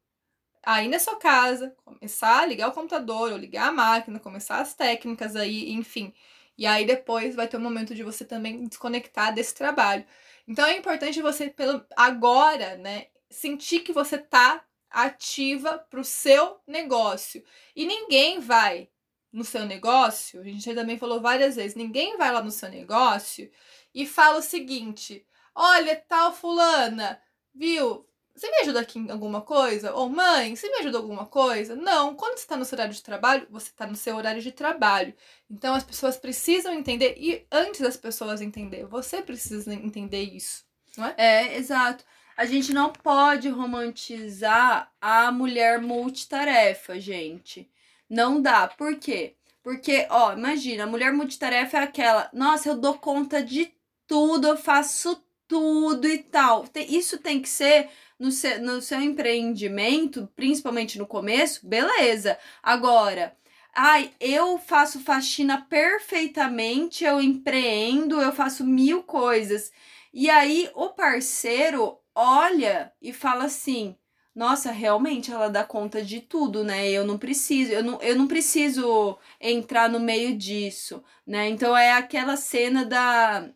aí 0.63 0.88
na 0.89 1.00
sua 1.00 1.17
casa, 1.17 1.75
começar 1.86 2.41
a 2.41 2.46
ligar 2.46 2.70
o 2.70 2.74
computador 2.74 3.32
ou 3.32 3.38
ligar 3.38 3.70
a 3.70 3.72
máquina, 3.72 4.20
começar 4.20 4.60
as 4.62 4.74
técnicas 4.74 5.36
aí, 5.36 5.72
enfim. 5.72 6.13
E 6.58 6.65
aí 6.65 6.86
depois 6.86 7.36
vai 7.36 7.48
ter 7.48 7.58
um 7.58 7.62
momento 7.62 7.96
de 7.96 8.03
você 8.03 8.25
também 8.25 8.65
desconectar 8.67 9.34
desse 9.34 9.53
trabalho. 9.55 10.05
Então 10.48 10.65
é 10.65 10.77
importante 10.77 11.22
você, 11.22 11.50
pelo 11.50 11.86
agora, 11.96 12.77
né, 12.77 13.08
sentir 13.29 13.82
que 13.82 13.94
você 13.94 14.17
tá 14.17 14.64
ativa 14.89 15.77
para 15.77 16.00
o 16.00 16.04
seu 16.04 16.60
negócio. 16.68 17.44
E 17.75 17.86
ninguém 17.86 18.39
vai 18.39 18.89
no 19.32 19.44
seu 19.44 19.65
negócio, 19.65 20.39
a 20.39 20.44
gente 20.46 20.74
também 20.74 20.98
falou 20.98 21.20
várias 21.20 21.58
vezes, 21.58 21.75
ninguém 21.75 22.15
vai 22.18 22.32
lá 22.32 22.42
no 22.42 22.51
seu 22.51 22.70
negócio 22.70 23.51
e 23.94 24.06
fala 24.06 24.39
o 24.39 24.42
seguinte: 24.42 25.25
olha, 25.54 25.96
tal 26.08 26.34
fulana, 26.34 27.22
viu? 27.54 28.08
Você 28.34 28.51
me 28.51 28.58
ajuda 28.58 28.82
aqui 28.82 29.00
em 29.00 29.10
alguma 29.10 29.42
coisa? 29.42 29.94
Ou 29.94 30.10
mãe, 30.10 30.54
você 30.56 30.70
me 30.70 30.80
ajuda 30.80 30.98
em 30.98 31.01
alguma 31.01 31.25
coisa? 31.25 31.74
Não. 31.74 32.15
Quando 32.15 32.38
você 32.38 32.44
está 32.44 32.58
no 32.58 32.65
seu 32.65 32.75
horário 32.75 32.94
de 32.94 33.01
trabalho, 33.01 33.48
você 33.50 33.70
está 33.70 33.88
no 33.88 33.96
seu 33.96 34.15
horário 34.18 34.42
de 34.42 34.51
trabalho. 34.51 35.13
Então 35.50 35.74
as 35.74 35.86
pessoas 35.86 36.18
precisam 36.18 36.74
entender, 36.74 37.15
e 37.18 37.48
antes 37.50 37.80
das 37.80 37.96
pessoas 37.96 38.42
entender, 38.42 38.86
você 38.88 39.22
precisa 39.22 39.74
entender 39.74 40.24
isso, 40.24 40.65
não 40.98 41.06
é? 41.08 41.15
É, 41.18 41.58
exato. 41.58 42.04
A 42.38 42.46
gente 42.46 42.74
não 42.74 42.92
pode 42.92 43.48
romantizar 43.48 44.92
a 45.00 45.32
mulher 45.32 45.82
multitarefa, 45.82 47.00
gente. 47.00 47.70
Não 48.10 48.42
dá. 48.42 48.68
Por 48.68 48.98
quê? 49.00 49.36
Porque, 49.63 50.06
ó, 50.10 50.34
imagina, 50.34 50.84
a 50.84 50.88
mulher 50.88 51.13
multitarefa 51.13 51.77
é 51.77 51.84
aquela, 51.84 52.30
nossa, 52.34 52.70
eu 52.70 52.75
dou 52.75 52.96
conta 52.96 53.42
de 53.42 53.74
tudo, 54.06 54.48
eu 54.48 54.58
faço 54.58 55.24
tudo 55.48 56.08
e 56.08 56.18
tal. 56.20 56.65
Isso 56.88 57.18
tem 57.18 57.42
que 57.42 57.50
ser 57.50 57.89
no 58.20 58.32
seu, 58.32 58.62
no 58.62 58.82
seu 58.82 59.01
empreendimento, 59.01 60.30
principalmente 60.36 60.98
no 60.98 61.08
começo, 61.08 61.65
beleza. 61.65 62.38
Agora, 62.62 63.36
ai, 63.74 64.12
eu 64.20 64.58
faço 64.58 65.00
faxina 65.00 65.62
perfeitamente, 65.70 67.04
eu 67.04 67.22
empreendo, 67.22 68.22
eu 68.22 68.32
faço 68.34 68.65
mil 68.65 69.04
coisas. 69.04 69.72
E 70.13 70.30
aí 70.30 70.70
o 70.75 70.89
parceiro 70.89 71.98
olha 72.15 72.91
e 73.01 73.13
fala 73.13 73.45
assim: 73.45 73.95
nossa, 74.34 74.72
realmente 74.72 75.31
ela 75.31 75.50
dá 75.50 75.63
conta 75.63 76.01
de 76.03 76.22
tudo, 76.22 76.63
né? 76.63 76.89
Eu 76.89 77.05
não 77.05 77.17
preciso, 77.17 77.72
eu 77.72 77.84
não, 77.84 78.01
eu 78.01 78.15
não 78.15 78.27
preciso 78.27 79.17
entrar 79.39 79.89
no 79.89 80.00
meio 80.00 80.38
disso, 80.38 81.03
né? 81.27 81.50
Então 81.50 81.75
é 81.77 81.93
aquela 81.93 82.36
cena 82.38 82.86
da 82.86 83.50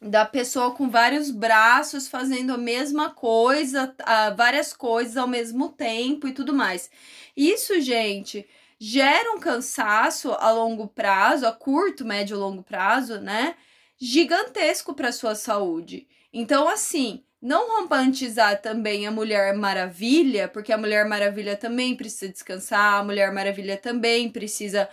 da 0.00 0.24
pessoa 0.24 0.72
com 0.74 0.88
vários 0.88 1.30
braços 1.30 2.08
fazendo 2.08 2.54
a 2.54 2.58
mesma 2.58 3.10
coisa, 3.10 3.94
várias 4.36 4.72
coisas 4.72 5.16
ao 5.16 5.28
mesmo 5.28 5.68
tempo 5.70 6.26
e 6.26 6.32
tudo 6.32 6.54
mais. 6.54 6.90
Isso, 7.36 7.78
gente, 7.80 8.48
gera 8.78 9.32
um 9.32 9.40
cansaço 9.40 10.32
a 10.32 10.50
longo 10.50 10.88
prazo, 10.88 11.46
a 11.46 11.52
curto, 11.52 12.04
médio 12.04 12.38
longo 12.38 12.62
prazo, 12.62 13.20
né? 13.20 13.56
Gigantesco 13.98 14.94
para 14.94 15.12
sua 15.12 15.34
saúde. 15.34 16.08
Então, 16.32 16.66
assim, 16.66 17.22
não 17.40 17.80
romantizar 17.80 18.60
também 18.60 19.06
a 19.06 19.10
Mulher 19.10 19.54
Maravilha, 19.54 20.48
porque 20.48 20.72
a 20.72 20.78
Mulher 20.78 21.06
Maravilha 21.06 21.56
também 21.56 21.96
precisa 21.96 22.30
descansar, 22.30 23.00
a 23.00 23.04
Mulher 23.04 23.32
Maravilha 23.32 23.76
também 23.76 24.30
precisa 24.30 24.88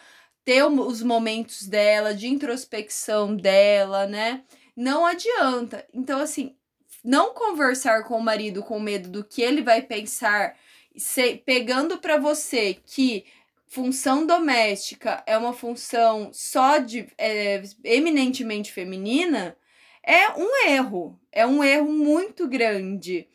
ter 0.46 0.64
os 0.64 1.02
momentos 1.02 1.68
dela, 1.68 2.14
de 2.14 2.28
introspecção 2.28 3.36
dela, 3.36 4.08
né? 4.08 4.44
não 4.78 5.06
adianta. 5.08 5.86
Então, 5.92 6.20
assim, 6.22 6.56
não 7.04 7.34
conversar 7.34 8.04
com 8.04 8.16
o 8.18 8.24
marido 8.24 8.62
com 8.62 8.80
medo 8.80 9.10
do 9.10 9.24
que 9.24 9.42
ele 9.42 9.64
vai 9.64 9.82
pensar, 9.82 10.56
se, 10.96 11.38
pegando 11.38 11.98
para 11.98 12.18
você 12.18 12.76
que 12.86 13.26
função 13.68 14.26
doméstica 14.26 15.24
é 15.26 15.38
uma 15.38 15.52
função 15.54 16.32
só 16.32 16.78
de 16.78 17.08
é, 17.18 17.62
eminentemente 17.84 18.72
feminina, 18.72 19.58
é 20.04 20.30
um 20.38 20.70
erro. 20.70 21.20
É 21.38 21.46
um 21.46 21.64
erro 21.64 21.92
muito 21.92 22.48
grande 22.48 23.28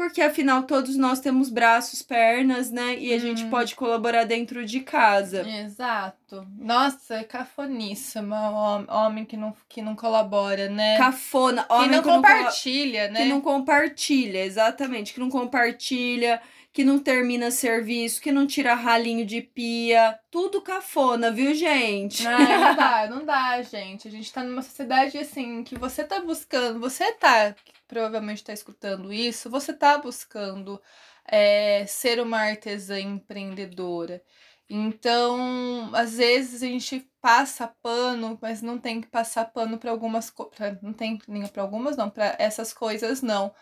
porque 0.00 0.22
afinal 0.22 0.62
todos 0.62 0.96
nós 0.96 1.20
temos 1.20 1.50
braços, 1.50 2.00
pernas, 2.00 2.70
né? 2.70 2.96
E 2.98 3.12
a 3.12 3.16
hum. 3.16 3.20
gente 3.20 3.44
pode 3.50 3.74
colaborar 3.74 4.24
dentro 4.24 4.64
de 4.64 4.80
casa. 4.80 5.46
Exato. 5.46 6.46
Nossa, 6.58 7.16
é 7.16 7.24
cafoníssima 7.24 8.86
homem 8.88 9.26
que 9.26 9.36
não, 9.36 9.54
que 9.68 9.82
não 9.82 9.94
colabora, 9.94 10.70
né? 10.70 10.96
Cafona. 10.96 11.66
Homem 11.68 11.90
que 11.90 11.96
não 11.96 12.02
que 12.02 12.08
compartilha, 12.08 13.06
não, 13.08 13.12
né? 13.12 13.20
Que 13.20 13.28
não 13.28 13.40
compartilha, 13.42 14.44
exatamente. 14.44 15.12
Que 15.12 15.20
não 15.20 15.28
compartilha, 15.28 16.40
que 16.72 16.84
não 16.84 16.98
termina 16.98 17.50
serviço, 17.50 18.20
que 18.20 18.30
não 18.30 18.46
tira 18.46 18.74
ralinho 18.74 19.26
de 19.26 19.42
pia. 19.42 20.18
Tudo 20.30 20.62
cafona, 20.62 21.30
viu, 21.30 21.54
gente? 21.54 22.22
Não, 22.22 22.38
não 22.38 22.76
dá, 22.76 23.06
não 23.10 23.24
dá, 23.24 23.62
gente. 23.62 24.06
A 24.06 24.10
gente 24.10 24.32
tá 24.32 24.44
numa 24.44 24.62
sociedade 24.62 25.18
assim 25.18 25.64
que 25.64 25.76
você 25.76 26.04
tá 26.04 26.20
buscando, 26.20 26.78
você 26.78 27.12
tá 27.12 27.54
provavelmente 27.90 28.38
está 28.38 28.52
escutando 28.52 29.12
isso, 29.12 29.50
você 29.50 29.72
está 29.72 29.98
buscando 29.98 30.80
é, 31.26 31.84
ser 31.86 32.20
uma 32.20 32.38
artesã 32.38 33.00
empreendedora. 33.00 34.22
Então, 34.68 35.90
às 35.92 36.16
vezes 36.16 36.62
a 36.62 36.66
gente 36.66 37.10
passa 37.20 37.66
pano, 37.82 38.38
mas 38.40 38.62
não 38.62 38.78
tem 38.78 39.00
que 39.00 39.08
passar 39.08 39.46
pano 39.46 39.76
para 39.76 39.90
algumas 39.90 40.30
coisas. 40.30 40.80
Não 40.80 40.92
tem 40.92 41.18
nem 41.26 41.44
para 41.48 41.62
algumas, 41.62 41.96
não, 41.96 42.08
para 42.08 42.36
essas 42.38 42.72
coisas 42.72 43.20
não. 43.20 43.52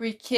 Porque 0.00 0.34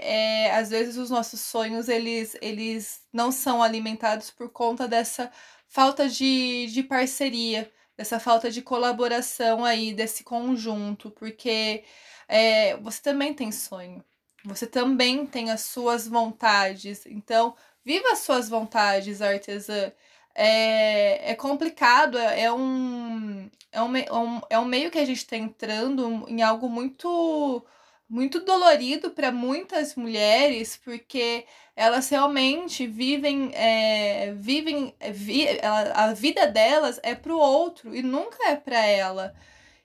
é, 0.00 0.54
às 0.54 0.68
vezes 0.68 0.98
os 0.98 1.08
nossos 1.08 1.40
sonhos 1.40 1.88
eles, 1.88 2.36
eles 2.42 3.00
não 3.10 3.32
são 3.32 3.62
alimentados 3.62 4.30
por 4.30 4.50
conta 4.50 4.86
dessa 4.86 5.32
falta 5.66 6.06
de, 6.10 6.66
de 6.66 6.82
parceria, 6.82 7.72
dessa 7.96 8.20
falta 8.20 8.50
de 8.50 8.60
colaboração 8.60 9.64
aí, 9.64 9.94
desse 9.94 10.22
conjunto. 10.22 11.10
Porque 11.10 11.84
é, 12.28 12.76
você 12.76 13.00
também 13.00 13.32
tem 13.32 13.50
sonho. 13.50 14.04
Você 14.44 14.66
também 14.66 15.24
tem 15.24 15.50
as 15.50 15.62
suas 15.62 16.06
vontades. 16.06 17.06
Então, 17.06 17.56
viva 17.82 18.12
as 18.12 18.18
suas 18.18 18.46
vontades, 18.46 19.22
artesã. 19.22 19.90
É, 20.34 21.30
é 21.32 21.34
complicado, 21.34 22.18
é, 22.18 22.42
é 22.42 22.52
um, 22.52 23.50
é, 23.72 23.78
é, 23.78 24.12
um, 24.12 24.40
é 24.50 24.58
um 24.58 24.66
meio 24.66 24.90
que 24.90 24.98
a 24.98 25.04
gente 25.06 25.18
está 25.18 25.36
entrando 25.38 26.26
em 26.28 26.42
algo 26.42 26.68
muito 26.68 27.64
muito 28.08 28.40
dolorido 28.40 29.10
para 29.10 29.30
muitas 29.30 29.94
mulheres, 29.94 30.76
porque 30.82 31.44
elas 31.76 32.08
realmente 32.08 32.86
vivem, 32.86 33.50
é, 33.54 34.32
vivem 34.34 34.94
vi, 35.12 35.46
a 35.94 36.12
vida 36.14 36.46
delas 36.46 36.98
é 37.02 37.14
para 37.14 37.34
o 37.34 37.38
outro 37.38 37.94
e 37.94 38.02
nunca 38.02 38.48
é 38.48 38.56
para 38.56 38.84
ela. 38.84 39.34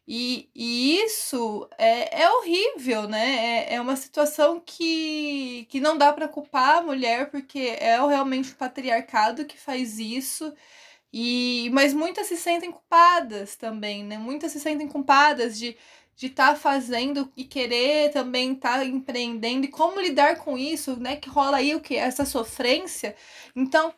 E, 0.07 0.49
e 0.53 0.97
isso 1.01 1.67
é, 1.77 2.23
é 2.23 2.29
horrível, 2.29 3.07
né? 3.07 3.65
É, 3.69 3.75
é 3.75 3.81
uma 3.81 3.95
situação 3.95 4.61
que, 4.65 5.65
que 5.69 5.79
não 5.79 5.97
dá 5.97 6.11
para 6.11 6.27
culpar 6.27 6.77
a 6.79 6.81
mulher, 6.81 7.29
porque 7.31 7.77
é 7.79 7.95
realmente 8.05 8.51
o 8.51 8.55
patriarcado 8.55 9.45
que 9.45 9.57
faz 9.57 9.99
isso. 9.99 10.53
E, 11.13 11.69
mas 11.73 11.93
muitas 11.93 12.27
se 12.27 12.35
sentem 12.37 12.71
culpadas 12.71 13.55
também, 13.55 14.03
né? 14.03 14.17
Muitas 14.17 14.51
se 14.51 14.59
sentem 14.59 14.87
culpadas 14.87 15.57
de 15.57 15.77
de 16.15 16.27
estar 16.27 16.53
tá 16.53 16.55
fazendo 16.55 17.31
e 17.35 17.43
querer 17.43 18.11
também 18.11 18.53
estar 18.53 18.79
tá 18.79 18.85
empreendendo 18.85 19.65
e 19.65 19.69
como 19.69 19.99
lidar 19.99 20.37
com 20.37 20.57
isso, 20.57 20.99
né? 20.99 21.15
Que 21.15 21.29
rola 21.29 21.57
aí 21.57 21.75
o 21.75 21.81
que 21.81 21.95
essa 21.95 22.25
sofrência. 22.25 23.15
Então, 23.55 23.93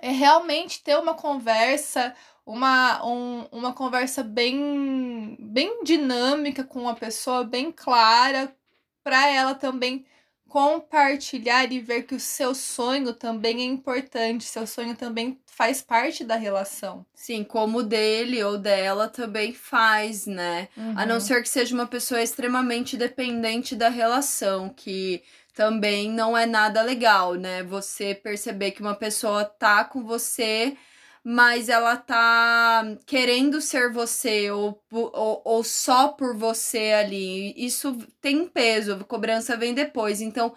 é 0.00 0.10
realmente 0.10 0.82
ter 0.82 0.98
uma 0.98 1.14
conversa 1.14 2.14
uma, 2.46 3.04
um, 3.06 3.46
uma 3.50 3.72
conversa 3.72 4.22
bem, 4.22 5.36
bem 5.40 5.82
dinâmica 5.82 6.62
com 6.62 6.80
uma 6.80 6.94
pessoa, 6.94 7.44
bem 7.44 7.72
clara, 7.72 8.54
para 9.02 9.28
ela 9.28 9.54
também 9.54 10.04
compartilhar 10.54 11.72
e 11.72 11.80
ver 11.80 12.04
que 12.04 12.14
o 12.14 12.20
seu 12.20 12.54
sonho 12.54 13.12
também 13.12 13.62
é 13.62 13.64
importante, 13.64 14.44
seu 14.44 14.68
sonho 14.68 14.94
também 14.94 15.36
faz 15.46 15.82
parte 15.82 16.22
da 16.22 16.36
relação. 16.36 17.04
Sim, 17.12 17.42
como 17.42 17.78
o 17.78 17.82
dele 17.82 18.40
ou 18.44 18.56
dela 18.56 19.08
também 19.08 19.52
faz, 19.52 20.26
né? 20.26 20.68
Uhum. 20.76 20.94
A 20.96 21.04
não 21.04 21.18
ser 21.18 21.42
que 21.42 21.48
seja 21.48 21.74
uma 21.74 21.88
pessoa 21.88 22.22
extremamente 22.22 22.96
dependente 22.96 23.74
da 23.74 23.88
relação, 23.88 24.68
que 24.68 25.24
também 25.52 26.08
não 26.08 26.38
é 26.38 26.46
nada 26.46 26.82
legal, 26.82 27.34
né? 27.34 27.64
Você 27.64 28.14
perceber 28.14 28.70
que 28.70 28.80
uma 28.80 28.94
pessoa 28.94 29.44
tá 29.44 29.84
com 29.84 30.04
você, 30.04 30.76
mas 31.24 31.70
ela 31.70 31.96
tá 31.96 32.84
querendo 33.06 33.58
ser 33.62 33.90
você 33.90 34.50
ou, 34.50 34.78
ou, 34.92 35.40
ou 35.42 35.64
só 35.64 36.08
por 36.08 36.36
você 36.36 36.92
ali. 36.92 37.54
Isso 37.56 37.96
tem 38.20 38.46
peso, 38.46 39.02
cobrança 39.06 39.56
vem 39.56 39.72
depois. 39.72 40.20
Então, 40.20 40.54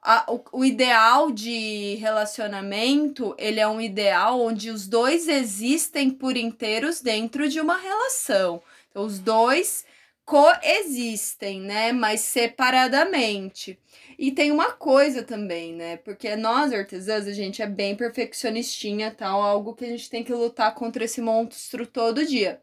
a, 0.00 0.24
o, 0.32 0.60
o 0.60 0.64
ideal 0.64 1.32
de 1.32 1.96
relacionamento, 1.96 3.34
ele 3.36 3.58
é 3.58 3.66
um 3.66 3.80
ideal 3.80 4.40
onde 4.40 4.70
os 4.70 4.86
dois 4.86 5.26
existem 5.26 6.10
por 6.10 6.36
inteiros 6.36 7.00
dentro 7.00 7.48
de 7.48 7.60
uma 7.60 7.76
relação. 7.76 8.62
Então, 8.90 9.04
os 9.04 9.18
dois 9.18 9.84
coexistem, 10.24 11.60
né? 11.60 11.90
Mas 11.90 12.20
separadamente. 12.20 13.78
E 14.18 14.32
tem 14.32 14.50
uma 14.52 14.72
coisa 14.72 15.22
também, 15.22 15.74
né? 15.74 15.96
Porque 15.98 16.34
nós, 16.36 16.72
artesãs, 16.72 17.26
a 17.26 17.32
gente 17.32 17.62
é 17.62 17.66
bem 17.66 17.96
perfeccionistinha, 17.96 19.10
tal, 19.14 19.42
algo 19.42 19.74
que 19.74 19.84
a 19.84 19.88
gente 19.88 20.10
tem 20.10 20.24
que 20.24 20.32
lutar 20.32 20.74
contra 20.74 21.04
esse 21.04 21.20
monstro 21.20 21.86
todo 21.86 22.26
dia. 22.26 22.62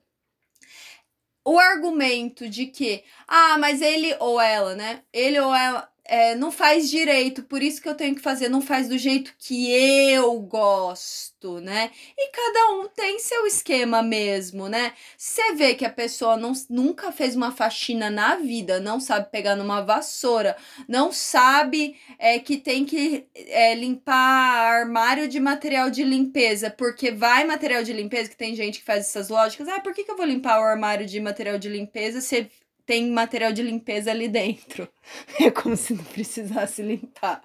O 1.45 1.59
argumento 1.59 2.47
de 2.49 2.67
que, 2.67 3.03
ah, 3.27 3.57
mas 3.57 3.81
ele 3.81 4.15
ou 4.19 4.39
ela, 4.39 4.75
né? 4.75 5.03
Ele 5.11 5.39
ou 5.39 5.53
ela 5.53 5.90
é, 6.11 6.35
não 6.35 6.51
faz 6.51 6.89
direito, 6.89 7.41
por 7.41 7.63
isso 7.63 7.81
que 7.81 7.87
eu 7.87 7.95
tenho 7.95 8.13
que 8.13 8.19
fazer, 8.19 8.49
não 8.49 8.61
faz 8.61 8.89
do 8.89 8.97
jeito 8.97 9.33
que 9.39 9.71
eu 9.71 10.37
gosto, 10.41 11.61
né? 11.61 11.89
E 12.17 12.29
cada 12.31 12.73
um 12.73 12.89
tem 12.89 13.17
seu 13.17 13.47
esquema 13.47 14.03
mesmo, 14.03 14.67
né? 14.67 14.91
Você 15.17 15.53
vê 15.53 15.73
que 15.73 15.85
a 15.85 15.89
pessoa 15.89 16.35
não, 16.35 16.51
nunca 16.69 17.13
fez 17.13 17.33
uma 17.33 17.49
faxina 17.49 18.09
na 18.09 18.35
vida, 18.35 18.77
não 18.77 18.99
sabe 18.99 19.31
pegar 19.31 19.55
numa 19.55 19.79
vassoura, 19.79 20.57
não 20.85 21.13
sabe 21.13 21.95
é, 22.19 22.37
que 22.39 22.57
tem 22.57 22.83
que 22.83 23.25
é, 23.33 23.73
limpar 23.73 24.81
armário 24.81 25.29
de 25.29 25.39
material 25.39 25.89
de 25.89 26.03
limpeza, 26.03 26.69
porque 26.69 27.09
vai 27.09 27.45
material 27.45 27.83
de 27.83 27.93
limpeza, 27.93 28.29
que 28.29 28.35
tem 28.35 28.53
gente 28.53 28.79
que 28.79 28.85
faz 28.85 29.05
essas 29.05 29.29
lógicas, 29.29 29.65
ah, 29.69 29.79
por 29.79 29.93
que, 29.93 30.03
que 30.03 30.11
eu 30.11 30.17
vou 30.17 30.25
limpar 30.25 30.59
o 30.59 30.63
armário 30.65 31.05
de 31.05 31.21
material 31.21 31.57
de 31.57 31.69
limpeza 31.69 32.19
se 32.19 32.51
tem 32.85 33.09
material 33.11 33.51
de 33.51 33.61
limpeza 33.61 34.11
ali 34.11 34.27
dentro. 34.27 34.87
É 35.39 35.49
como 35.49 35.75
se 35.75 35.93
não 35.93 36.03
precisasse 36.03 36.81
limpar. 36.83 37.41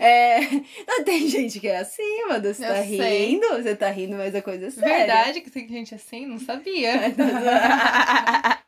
É, 0.00 0.40
não 0.86 1.04
tem 1.04 1.28
gente 1.28 1.60
que 1.60 1.68
é 1.68 1.78
assim, 1.78 2.24
mano. 2.26 2.42
Você 2.42 2.64
Eu 2.64 2.68
tá 2.68 2.82
sei. 2.82 3.26
rindo, 3.26 3.46
você 3.48 3.76
tá 3.76 3.90
rindo, 3.90 4.16
mas 4.16 4.34
a 4.34 4.40
coisa 4.40 4.66
é 4.66 4.70
séria. 4.70 4.98
Verdade 4.98 5.40
que 5.42 5.50
tem 5.50 5.68
gente 5.68 5.94
assim? 5.94 6.26
Não 6.26 6.38
sabia. 6.38 6.92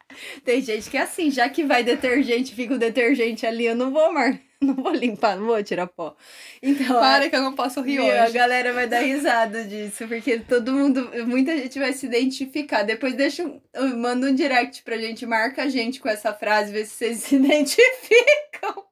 tem 0.45 0.61
gente 0.61 0.91
que 0.91 0.97
é 0.97 1.03
assim, 1.03 1.31
já 1.31 1.49
que 1.49 1.65
vai 1.65 1.83
detergente, 1.83 2.55
fica 2.55 2.75
o 2.75 2.79
detergente 2.79 3.47
ali, 3.47 3.67
eu 3.67 3.75
não 3.75 3.91
vou, 3.91 4.13
mar... 4.13 4.39
não 4.63 4.75
vou 4.75 4.93
limpar, 4.93 5.37
não 5.37 5.47
vou 5.47 5.63
tirar 5.63 5.87
pó. 5.87 6.17
Então, 6.63 6.99
Para 7.01 7.29
que 7.29 7.37
eu 7.37 7.43
não 7.43 7.55
posso 7.55 7.81
rir? 7.83 7.99
A 7.99 8.25
hoje. 8.25 8.33
galera 8.33 8.73
vai 8.73 8.87
dar 8.87 9.01
risada 9.05 9.65
disso, 9.65 10.07
porque 10.09 10.39
todo 10.39 10.73
mundo, 10.73 11.11
muita 11.27 11.57
gente 11.57 11.79
vai 11.79 11.93
se 11.93 12.07
identificar. 12.07 12.83
Depois 12.83 13.15
deixa, 13.15 13.45
um- 13.45 13.61
um- 13.77 13.97
manda 13.99 14.27
um 14.29 14.35
direct 14.35 14.83
pra 14.83 14.97
gente, 14.99 15.27
marca 15.27 15.63
a 15.65 15.69
gente 15.69 16.01
com 16.01 16.09
essa 16.09 16.33
frase, 16.33 16.73
vê 16.73 16.85
se 16.85 16.95
vocês 16.95 17.19
se 17.25 17.37
identificam. 17.37 18.85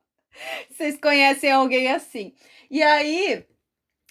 Vocês 0.71 0.97
conhecem 0.99 1.51
alguém 1.51 1.89
assim. 1.91 2.35
E 2.71 2.83
aí, 2.83 3.45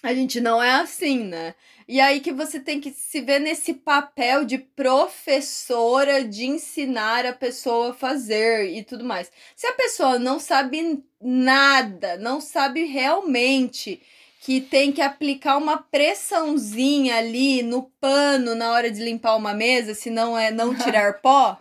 a 0.04 0.14
gente 0.14 0.42
não 0.42 0.62
é 0.62 0.72
assim, 0.72 1.24
né? 1.24 1.56
E 1.88 2.02
aí 2.02 2.20
que 2.20 2.34
você 2.34 2.60
tem 2.60 2.80
que 2.82 2.92
se 2.92 3.22
ver 3.22 3.40
nesse 3.40 3.74
papel 3.74 4.44
de 4.44 4.58
professora 4.58 6.24
de 6.26 6.46
ensinar 6.46 7.26
a 7.26 7.32
pessoa 7.32 7.92
a 7.92 7.94
fazer 7.94 8.70
e 8.70 8.84
tudo 8.84 9.06
mais. 9.06 9.32
Se 9.56 9.66
a 9.66 9.74
pessoa 9.74 10.20
não 10.20 10.40
sabe 10.40 11.02
nada, 11.22 12.18
não 12.18 12.42
sabe 12.42 12.84
realmente 12.84 14.02
que 14.42 14.60
tem 14.60 14.92
que 14.92 15.02
aplicar 15.02 15.58
uma 15.58 15.78
pressãozinha 15.78 17.16
ali 17.16 17.64
no 17.64 17.84
pano 18.02 18.56
na 18.56 18.72
hora 18.72 18.92
de 18.92 19.02
limpar 19.02 19.38
uma 19.38 19.54
mesa, 19.54 19.96
se 19.96 20.10
não 20.10 20.38
é 20.38 20.52
não 20.52 20.76
tirar 20.78 21.22
pó, 21.22 21.58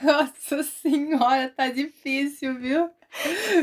Nossa 0.00 0.62
senhora, 0.62 1.52
tá 1.54 1.68
difícil, 1.68 2.58
viu? 2.58 2.90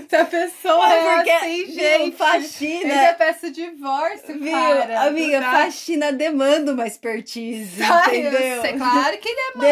Se 0.10 0.16
a 0.16 0.26
pessoa 0.26 0.92
É 0.92 0.98
é, 0.98 1.16
porque, 1.16 1.30
assim, 1.30 1.66
viu, 1.66 1.74
gente. 1.76 2.18
faxina- 2.18 2.94
Eu 2.94 3.02
já 3.08 3.14
peço 3.14 3.52
divórcio, 3.52 4.40
viu? 4.40 4.52
cara. 4.52 5.02
Amiga, 5.04 5.40
Tá? 5.40 5.52
faxina 5.52 6.12
demanda 6.12 6.74
uma 6.74 6.86
expertise, 6.86 7.82
Ai, 7.82 8.16
eu 8.18 8.20
entendeu? 8.30 8.62
sei, 8.62 8.74
Claro 8.74 9.18
que 9.20 9.30
demanda. 9.56 9.66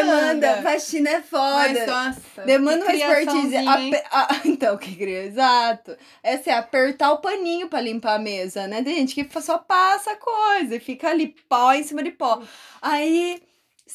Demanda, 0.47 0.61
faxina 0.61 1.09
é 1.09 1.21
foda. 1.21 1.55
Mas, 1.69 1.87
nossa, 1.87 2.41
Demanda 2.45 2.85
uma 2.85 2.93
expertise. 2.93 3.57
Ape- 3.57 4.03
a- 4.11 4.27
então, 4.45 4.77
que 4.77 4.95
cria, 4.95 5.23
exato. 5.25 5.97
Essa 6.21 6.51
é 6.51 6.53
apertar 6.53 7.11
o 7.11 7.17
paninho 7.17 7.67
pra 7.67 7.81
limpar 7.81 8.15
a 8.15 8.19
mesa, 8.19 8.67
né? 8.67 8.81
Tem 8.83 8.95
gente 8.95 9.15
que 9.15 9.41
só 9.41 9.57
passa 9.57 10.11
a 10.11 10.15
coisa 10.15 10.75
e 10.75 10.79
fica 10.79 11.09
ali 11.09 11.35
pó 11.49 11.73
em 11.73 11.83
cima 11.83 12.01
de 12.03 12.11
pó. 12.11 12.41
Aí, 12.81 13.41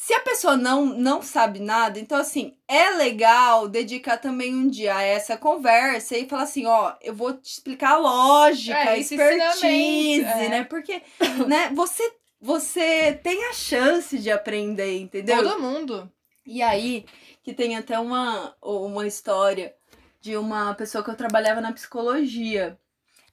se 0.01 0.13
a 0.13 0.21
pessoa 0.21 0.55
não, 0.55 0.85
não 0.85 1.21
sabe 1.21 1.59
nada, 1.59 1.99
então 1.99 2.17
assim, 2.17 2.55
é 2.69 2.91
legal 2.91 3.67
dedicar 3.67 4.15
também 4.15 4.55
um 4.55 4.69
dia 4.69 4.95
a 4.95 5.01
essa 5.03 5.35
conversa 5.35 6.17
e 6.17 6.25
falar 6.25 6.43
assim, 6.43 6.65
ó, 6.65 6.93
eu 7.01 7.13
vou 7.13 7.33
te 7.33 7.51
explicar 7.51 7.95
a 7.95 7.97
lógica, 7.97 8.77
É, 8.77 8.87
a 8.87 8.97
expertise, 8.97 10.21
é. 10.23 10.49
né? 10.49 10.63
Porque, 10.63 11.01
né, 11.45 11.69
você, 11.75 12.13
você 12.39 13.13
tem 13.21 13.43
a 13.49 13.53
chance 13.53 14.17
de 14.17 14.31
aprender, 14.31 14.97
entendeu? 14.99 15.43
Todo 15.43 15.59
mundo. 15.61 16.09
E 16.45 16.61
aí, 16.61 17.05
que 17.43 17.53
tem 17.53 17.75
até 17.75 17.99
uma, 17.99 18.55
uma 18.61 19.05
história 19.05 19.75
de 20.21 20.37
uma 20.37 20.73
pessoa 20.75 21.03
que 21.03 21.09
eu 21.09 21.15
trabalhava 21.17 21.59
na 21.59 21.73
psicologia. 21.73 22.79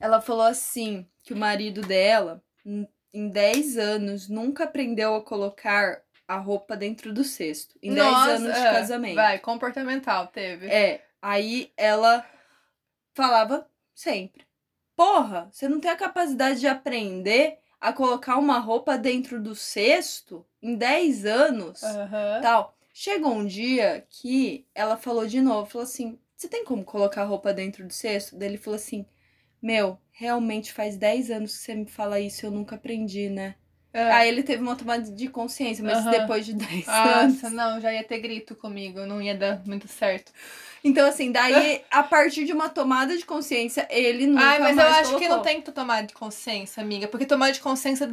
Ela 0.00 0.20
falou 0.20 0.42
assim, 0.46 1.07
que 1.22 1.33
o 1.33 1.37
marido 1.37 1.81
dela, 1.81 2.42
em- 2.64 2.88
em 3.14 3.29
10 3.29 3.79
anos, 3.79 4.29
nunca 4.29 4.64
aprendeu 4.64 5.14
a 5.14 5.22
colocar 5.24 6.02
a 6.29 6.39
roupa 6.39 6.77
dentro 6.77 7.12
do 7.12 7.23
cesto. 7.23 7.79
Em 7.83 7.95
10 7.95 8.07
Nossa, 8.07 8.31
anos 8.31 8.55
de 8.55 8.67
é, 8.67 8.73
casamento. 8.73 9.15
Vai, 9.15 9.39
comportamental, 9.39 10.27
teve. 10.29 10.67
É, 10.67 11.05
aí 11.21 11.73
ela 11.77 12.27
falava 13.15 13.69
sempre: 13.95 14.47
Porra, 14.97 15.49
você 15.53 15.69
não 15.69 15.81
tem 15.81 15.91
a 15.91 15.97
capacidade 15.97 16.61
de 16.61 16.67
aprender 16.67 17.59
a 17.81 17.93
colocar 17.93 18.37
uma 18.39 18.59
roupa 18.59 18.97
dentro 18.97 19.41
do 19.41 19.55
cesto 19.55 20.45
em 20.61 20.75
10 20.75 21.25
anos? 21.25 21.83
Aham. 21.83 22.41
tal. 22.43 22.77
Chegou 22.93 23.33
um 23.35 23.47
dia 23.47 24.07
que 24.09 24.67
ela 24.75 24.97
falou 24.97 25.27
de 25.27 25.41
novo, 25.41 25.71
falou 25.71 25.85
assim: 25.85 26.19
"Você 26.35 26.49
tem 26.49 26.65
como 26.65 26.85
colocar 26.85 27.23
a 27.23 27.27
roupa 27.27 27.53
dentro 27.53 27.87
do 27.87 27.93
cesto?" 27.93 28.37
Daí 28.37 28.49
ele 28.49 28.57
falou 28.59 28.77
assim: 28.77 29.07
"Meu, 29.61 29.99
realmente 30.11 30.73
faz 30.73 30.97
10 30.97 31.31
anos 31.31 31.53
que 31.57 31.62
você 31.62 31.75
me 31.75 31.87
fala 31.87 32.19
isso, 32.19 32.47
eu 32.47 32.51
nunca 32.51 32.77
aprendi, 32.77 33.29
né?" 33.29 33.57
É. 33.96 34.12
Aí 34.12 34.28
ele 34.28 34.42
teve 34.42 34.62
uma 34.62 34.76
tomada 34.76 35.11
de 35.11 35.28
consciência, 35.28 35.82
mas 35.82 35.98
Aham. 35.98 36.11
depois 36.11 36.44
de 36.44 36.52
10 36.54 36.87
anos. 36.88 37.42
Nossa, 37.42 37.50
não, 37.50 37.80
já 37.80 37.92
ia 37.92 38.04
ter 38.04 38.18
grito 38.18 38.54
comigo, 38.54 39.06
não 39.06 39.22
ia 39.22 39.35
dar 39.35 39.62
muito 39.66 39.88
certo. 39.88 40.30
Então 40.85 41.09
assim, 41.09 41.32
daí 41.32 41.80
a 41.90 42.02
partir 42.02 42.44
de 42.44 42.52
uma 42.52 42.68
tomada 42.68 43.16
de 43.16 43.24
consciência, 43.24 43.88
ele 43.90 44.26
nunca 44.26 44.44
Ai, 44.44 44.59
mas 44.59 44.76
eu 44.76 44.85
acho 44.85 45.02
colocou. 45.04 45.18
que 45.20 45.28
não 45.28 45.40
tem 45.42 45.62
que 45.62 45.72
tomar 45.72 46.02
de 46.02 46.12
consciência, 46.12 46.82
amiga. 46.82 47.09
Porque 47.09 47.24
tomar 47.24 47.50
de 47.52 47.61
consciência 47.61 48.06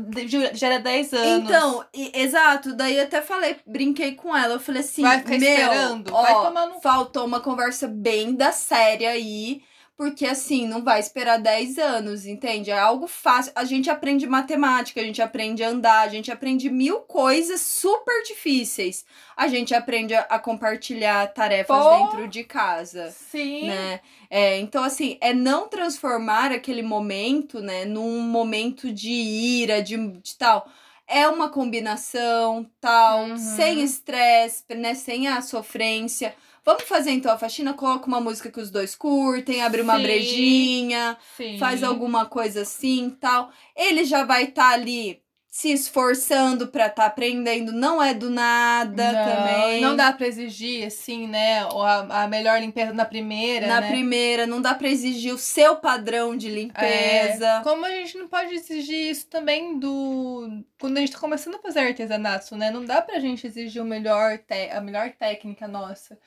gera 0.53 0.79
10 0.79 1.13
anos. 1.13 1.43
Então, 1.49 1.85
e- 1.93 2.11
exato, 2.17 2.73
daí 2.73 2.95
eu 2.97 3.03
até 3.03 3.21
falei, 3.21 3.57
brinquei 3.67 4.15
com 4.15 4.35
ela, 4.35 4.53
eu 4.55 4.59
falei 4.61 4.81
assim, 4.81 5.01
Vai 5.01 5.19
ficar 5.19 5.37
meu, 5.37 5.49
esperando? 5.49 6.13
ó, 6.13 6.21
Vai 6.21 6.33
tomar 6.33 6.67
no- 6.67 6.79
faltou 6.81 7.25
uma 7.25 7.41
conversa 7.41 7.87
bem 7.87 8.33
da 8.33 8.51
séria 8.53 9.09
aí, 9.09 9.61
porque 9.95 10.25
assim, 10.25 10.67
não 10.67 10.84
vai 10.84 10.99
esperar 10.99 11.38
10 11.38 11.77
anos, 11.77 12.25
entende? 12.25 12.71
É 12.71 12.79
algo 12.79 13.08
fácil, 13.08 13.51
a 13.56 13.63
gente 13.63 13.89
aprende 13.89 14.25
matemática, 14.27 14.99
a 14.99 15.03
gente 15.03 15.21
aprende 15.21 15.63
a 15.63 15.69
andar, 15.69 16.01
a 16.01 16.10
gente 16.10 16.32
aprende 16.32 16.69
mil 16.69 17.01
coisas 17.01 17.62
super 17.62 18.23
difíceis. 18.23 19.06
A 19.38 19.47
gente 19.47 19.73
aprende 19.73 20.13
a, 20.15 20.39
compartilhar 20.39 21.27
tarefas 21.34 21.77
Pô. 21.84 21.89
dentro 21.89 22.27
de 22.27 22.43
casa 22.43 23.12
Sim. 23.12 23.67
né? 23.67 23.99
É, 24.29 24.58
então, 24.60 24.84
assim, 24.84 25.17
é 25.21 25.32
não 25.34 25.67
transformar 25.67 26.51
aquele 26.51 26.82
momento, 26.82 27.62
né, 27.62 27.86
num 27.86 28.19
momento 28.21 28.91
de 28.91 29.12
ira, 29.12 29.82
de, 29.82 29.95
de 30.17 30.38
tal. 30.38 30.67
É 31.08 31.27
uma 31.27 31.49
combinação, 31.49 32.65
tal, 32.82 33.25
Uhum. 33.25 33.38
sem 33.38 33.84
estresse, 33.84 34.63
né, 34.75 34.95
sem 34.95 35.27
a 35.27 35.41
sofrência. 35.41 36.34
Vamos 36.65 36.84
fazer 36.84 37.12
então 37.12 37.32
a 37.32 37.38
faxina, 37.38 37.73
coloca 37.73 38.08
uma 38.08 38.21
música 38.21 38.49
que 38.49 38.60
os 38.60 38.71
dois 38.71 38.95
curtem, 38.95 39.62
abre 39.62 39.82
uma 39.82 39.97
Sim. 39.97 40.04
brejinha, 40.04 41.17
Sim. 41.36 41.58
faz 41.58 41.84
alguma 41.84 42.26
coisa 42.26 42.62
assim, 42.62 43.10
tal. 43.19 43.52
Ele 43.76 44.06
já 44.06 44.23
vai 44.23 44.45
estar 44.45 44.69
ali 44.69 45.23
se 45.54 45.71
esforçando 45.71 46.69
para 46.69 46.88
estar 46.88 47.04
tá 47.04 47.06
aprendendo, 47.06 47.71
não 47.71 48.02
é 48.02 48.12
do 48.12 48.28
nada 48.28 49.12
não, 49.12 49.36
também. 49.36 49.82
Não 49.82 49.95
dá 49.95 50.12
para 50.12 50.26
exigir, 50.26 50.88
assim, 50.88 51.28
né? 51.28 51.60
A, 51.60 52.23
a 52.23 52.28
melhor 52.28 52.60
limpeza 52.60 52.91
na 52.91 53.06
primeira. 53.06 53.67
Na 53.67 53.80
né? 53.80 53.88
primeira, 53.88 54.47
não 54.47 54.60
dá 54.60 54.73
para 54.73 54.88
exigir 54.88 55.32
o 55.32 55.38
seu 55.38 55.76
padrão 55.76 56.36
de 56.36 56.49
limpeza. 56.49 57.45
É, 57.45 57.62
como 57.62 57.86
a 57.86 57.91
gente 57.91 58.17
não 58.17 58.28
pode 58.28 58.56
exigir 58.56 59.12
isso 59.12 59.28
também 59.28 59.78
do. 59.78 60.63
Quando 60.80 60.97
a 60.97 61.02
gente 61.02 61.12
tá 61.12 61.19
começando 61.19 61.54
a 61.54 61.60
fazer 61.60 61.82
artesanato, 61.82 62.56
né? 62.56 62.71
Não 62.71 62.84
dá 62.84 62.99
pra 62.99 63.19
gente 63.19 63.45
exigir 63.45 63.80
o 63.80 63.86
melhor 63.86 64.39
te... 64.39 64.71
a 64.71 64.82
melhor 64.82 65.12
técnica 65.12 65.67
nossa. 65.67 66.17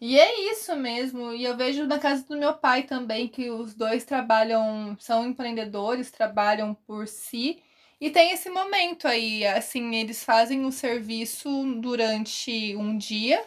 E 0.00 0.18
é 0.18 0.50
isso 0.52 0.76
mesmo. 0.76 1.32
E 1.32 1.44
eu 1.44 1.56
vejo 1.56 1.86
na 1.86 1.98
casa 1.98 2.22
do 2.24 2.36
meu 2.36 2.54
pai 2.54 2.82
também 2.82 3.26
que 3.28 3.50
os 3.50 3.74
dois 3.74 4.04
trabalham, 4.04 4.96
são 5.00 5.26
empreendedores, 5.26 6.10
trabalham 6.10 6.74
por 6.86 7.06
si 7.08 7.62
e 8.00 8.10
tem 8.10 8.30
esse 8.32 8.50
momento 8.50 9.08
aí, 9.08 9.46
assim, 9.46 9.94
eles 9.94 10.22
fazem 10.22 10.66
o 10.66 10.72
serviço 10.72 11.48
durante 11.80 12.76
um 12.76 12.98
dia, 12.98 13.42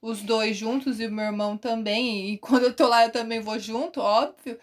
os 0.00 0.20
dois 0.22 0.56
juntos 0.56 0.98
e 0.98 1.06
o 1.06 1.12
meu 1.12 1.26
irmão 1.26 1.56
também. 1.56 2.30
E 2.32 2.38
quando 2.42 2.64
eu 2.64 2.74
tô 2.74 2.88
lá, 2.88 3.04
eu 3.04 3.12
também 3.12 3.40
vou 3.40 3.58
junto, 3.60 4.00
óbvio. 4.00 4.58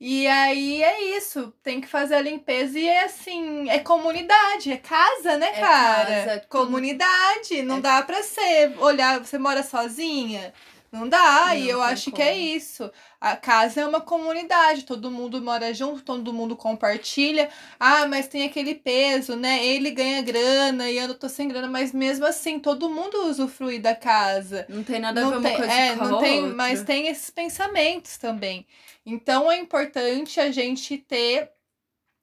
E 0.00 0.26
aí 0.26 0.82
é 0.82 1.16
isso, 1.16 1.52
tem 1.62 1.80
que 1.80 1.86
fazer 1.88 2.16
a 2.16 2.20
limpeza 2.20 2.78
e 2.78 2.86
é 2.86 3.04
assim, 3.04 3.68
é 3.70 3.78
comunidade, 3.78 4.70
é 4.70 4.76
casa, 4.76 5.38
né, 5.38 5.46
É 5.48 5.60
cara? 5.60 6.24
casa, 6.24 6.46
comunidade, 6.48 7.62
não 7.62 7.78
É- 7.78 7.80
dá 7.80 8.02
pra 8.02 8.22
ser 8.22 8.74
olhar, 8.78 9.18
você 9.24 9.38
mora 9.38 9.62
sozinha? 9.62 10.52
Não 10.94 11.08
dá, 11.08 11.56
Não 11.56 11.56
e 11.56 11.68
eu 11.68 11.82
tem 11.82 11.82
acho 11.82 12.12
que 12.12 12.22
é 12.22 12.36
como. 12.36 12.38
isso. 12.38 12.90
A 13.20 13.36
casa 13.36 13.80
é 13.80 13.86
uma 13.86 14.00
comunidade, 14.00 14.84
todo 14.84 15.10
mundo 15.10 15.42
mora 15.42 15.74
junto, 15.74 16.02
todo 16.02 16.32
mundo 16.32 16.56
compartilha. 16.56 17.50
Ah, 17.80 18.06
mas 18.06 18.28
tem 18.28 18.44
aquele 18.44 18.76
peso, 18.76 19.34
né? 19.34 19.64
Ele 19.66 19.90
ganha 19.90 20.22
grana 20.22 20.88
e 20.90 20.96
eu 20.98 21.08
não 21.08 21.14
tô 21.14 21.28
sem 21.28 21.48
grana, 21.48 21.66
mas 21.68 21.92
mesmo 21.92 22.24
assim, 22.26 22.60
todo 22.60 22.88
mundo 22.88 23.26
usufrui 23.28 23.78
da 23.80 23.94
casa. 23.96 24.66
Não 24.68 24.84
tem 24.84 25.00
nada 25.00 25.22
a 25.22 25.24
ver 25.24 25.30
Não 25.34 25.40
uma 25.40 25.42
tem, 25.48 25.56
coisa 25.56 25.72
é, 25.72 25.96
com 25.96 26.04
a 26.04 26.08
não 26.08 26.18
tem, 26.18 26.40
outra. 26.42 26.54
mas 26.54 26.82
tem 26.84 27.08
esses 27.08 27.30
pensamentos 27.30 28.16
também. 28.16 28.66
Então 29.04 29.50
é 29.50 29.58
importante 29.58 30.38
a 30.40 30.50
gente 30.52 30.96
ter 30.98 31.50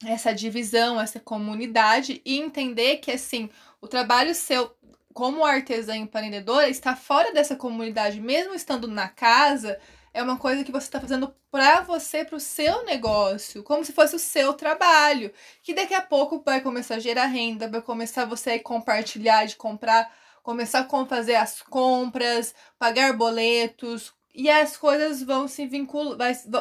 essa 0.05 0.34
divisão, 0.34 0.99
essa 0.99 1.19
comunidade 1.19 2.21
e 2.25 2.39
entender 2.39 2.97
que 2.97 3.12
assim, 3.12 3.49
o 3.79 3.88
trabalho 3.88 4.34
seu 4.34 4.75
como 5.13 5.45
artesã 5.45 5.95
empreendedora 5.95 6.69
está 6.69 6.95
fora 6.95 7.34
dessa 7.34 7.56
comunidade, 7.56 8.19
mesmo 8.19 8.54
estando 8.54 8.88
na 8.88 9.08
casa, 9.08 9.80
é 10.13 10.21
uma 10.21 10.38
coisa 10.38 10.63
que 10.63 10.71
você 10.71 10.88
está 10.88 11.00
fazendo 11.00 11.34
para 11.50 11.82
você, 11.82 12.26
para 12.26 12.36
o 12.36 12.39
seu 12.39 12.84
negócio, 12.86 13.63
como 13.63 13.84
se 13.86 13.93
fosse 13.93 14.15
o 14.15 14.19
seu 14.19 14.54
trabalho, 14.54 15.32
que 15.63 15.74
daqui 15.74 15.93
a 15.93 16.02
pouco 16.02 16.41
vai 16.45 16.62
começar 16.62 16.95
a 16.95 17.00
gerar 17.00 17.26
renda, 17.26 17.69
vai 17.69 17.82
começar 17.82 18.26
você 18.26 18.52
a 18.52 18.63
compartilhar, 18.63 19.45
de 19.45 19.56
comprar, 19.56 20.13
começar 20.43 20.88
a 20.89 21.06
fazer 21.06 21.36
as 21.36 21.62
compras, 21.62 22.54
pagar 22.78 23.13
boletos, 23.13 24.13
e 24.33 24.49
as 24.49 24.77
coisas 24.77 25.21
vão 25.21 25.47
se 25.47 25.65
vinculando, 25.65 26.17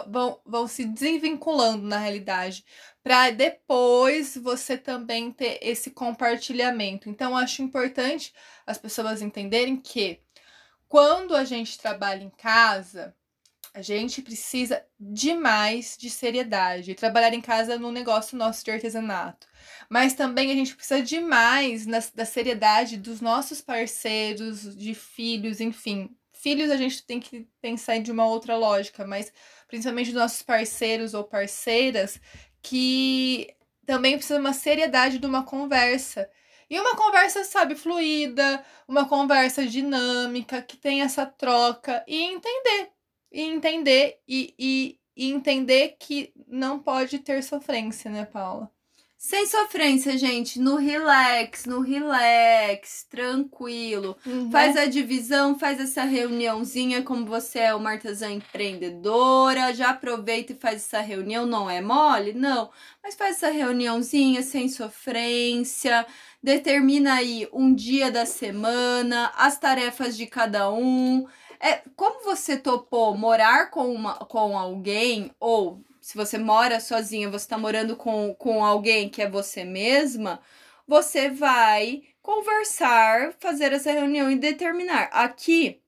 vão, 0.08 0.40
vão 0.44 0.66
se 0.66 0.84
desvinculando 0.84 1.86
na 1.86 1.98
realidade, 1.98 2.64
para 3.02 3.30
depois 3.30 4.36
você 4.36 4.76
também 4.76 5.32
ter 5.32 5.58
esse 5.62 5.90
compartilhamento. 5.90 7.08
Então, 7.08 7.36
acho 7.36 7.62
importante 7.62 8.34
as 8.66 8.78
pessoas 8.78 9.22
entenderem 9.22 9.76
que 9.76 10.20
quando 10.88 11.36
a 11.36 11.44
gente 11.44 11.78
trabalha 11.78 12.24
em 12.24 12.30
casa, 12.30 13.14
a 13.72 13.82
gente 13.82 14.20
precisa 14.20 14.84
demais 14.98 15.96
de 15.96 16.10
seriedade. 16.10 16.94
Trabalhar 16.94 17.32
em 17.32 17.40
casa 17.40 17.78
no 17.78 17.92
negócio 17.92 18.36
nosso 18.36 18.64
de 18.64 18.70
artesanato. 18.70 19.46
Mas 19.88 20.14
também 20.14 20.50
a 20.50 20.54
gente 20.54 20.74
precisa 20.74 21.02
demais 21.02 21.86
na, 21.86 21.98
da 22.14 22.24
seriedade 22.24 22.96
dos 22.96 23.20
nossos 23.20 23.60
parceiros, 23.60 24.76
de 24.76 24.94
filhos, 24.94 25.60
enfim. 25.60 26.14
Filhos 26.40 26.70
a 26.70 26.76
gente 26.76 27.04
tem 27.04 27.20
que 27.20 27.46
pensar 27.60 27.98
de 27.98 28.10
uma 28.10 28.26
outra 28.26 28.56
lógica, 28.56 29.06
mas 29.06 29.30
principalmente 29.68 30.10
dos 30.10 30.20
nossos 30.20 30.42
parceiros 30.42 31.12
ou 31.12 31.22
parceiras, 31.22 32.18
que 32.62 33.54
também 33.84 34.16
precisa 34.16 34.38
de 34.38 34.40
uma 34.40 34.54
seriedade 34.54 35.18
de 35.18 35.26
uma 35.26 35.44
conversa. 35.44 36.30
E 36.70 36.80
uma 36.80 36.96
conversa, 36.96 37.44
sabe, 37.44 37.74
fluida, 37.74 38.64
uma 38.88 39.06
conversa 39.06 39.66
dinâmica, 39.66 40.62
que 40.62 40.76
tem 40.78 41.02
essa 41.02 41.26
troca 41.26 42.02
e 42.08 42.16
entender. 42.22 42.90
E 43.30 43.42
entender 43.42 44.20
e, 44.26 44.54
e, 44.58 45.00
e 45.16 45.30
entender 45.30 45.96
que 45.98 46.32
não 46.46 46.80
pode 46.80 47.18
ter 47.18 47.42
sofrência, 47.42 48.10
né, 48.10 48.24
Paula? 48.24 48.72
Sem 49.22 49.46
sofrência, 49.46 50.16
gente, 50.16 50.58
no 50.58 50.76
relax, 50.76 51.66
no 51.66 51.80
relax, 51.82 53.06
tranquilo. 53.10 54.16
Faz 54.50 54.78
a 54.78 54.86
divisão, 54.86 55.58
faz 55.58 55.78
essa 55.78 56.04
reuniãozinha, 56.04 57.02
como 57.02 57.26
você 57.26 57.58
é 57.58 57.74
uma 57.74 57.90
artesã 57.90 58.30
empreendedora, 58.30 59.74
já 59.74 59.90
aproveita 59.90 60.52
e 60.52 60.56
faz 60.56 60.76
essa 60.76 61.00
reunião, 61.02 61.44
não 61.44 61.68
é 61.68 61.82
mole? 61.82 62.32
Não, 62.32 62.70
mas 63.02 63.14
faz 63.14 63.36
essa 63.36 63.50
reuniãozinha 63.50 64.42
sem 64.42 64.70
sofrência, 64.70 66.06
determina 66.42 67.16
aí 67.16 67.46
um 67.52 67.74
dia 67.74 68.10
da 68.10 68.24
semana, 68.24 69.30
as 69.36 69.58
tarefas 69.58 70.16
de 70.16 70.26
cada 70.26 70.72
um. 70.72 71.28
É, 71.60 71.82
como 71.94 72.24
você 72.24 72.56
topou 72.56 73.14
morar 73.18 73.70
com, 73.70 73.94
uma, 73.94 74.14
com 74.14 74.56
alguém, 74.56 75.30
ou 75.38 75.84
se 76.00 76.16
você 76.16 76.38
mora 76.38 76.80
sozinha, 76.80 77.30
você 77.30 77.48
tá 77.48 77.58
morando 77.58 77.96
com, 77.96 78.34
com 78.34 78.64
alguém 78.64 79.08
que 79.08 79.22
é 79.22 79.28
você 79.28 79.64
mesma, 79.64 80.40
você 80.86 81.30
vai 81.30 82.02
conversar, 82.22 83.32
fazer 83.38 83.72
essa 83.72 83.92
reunião 83.92 84.30
e 84.30 84.36
determinar. 84.36 85.08
Aqui, 85.12 85.80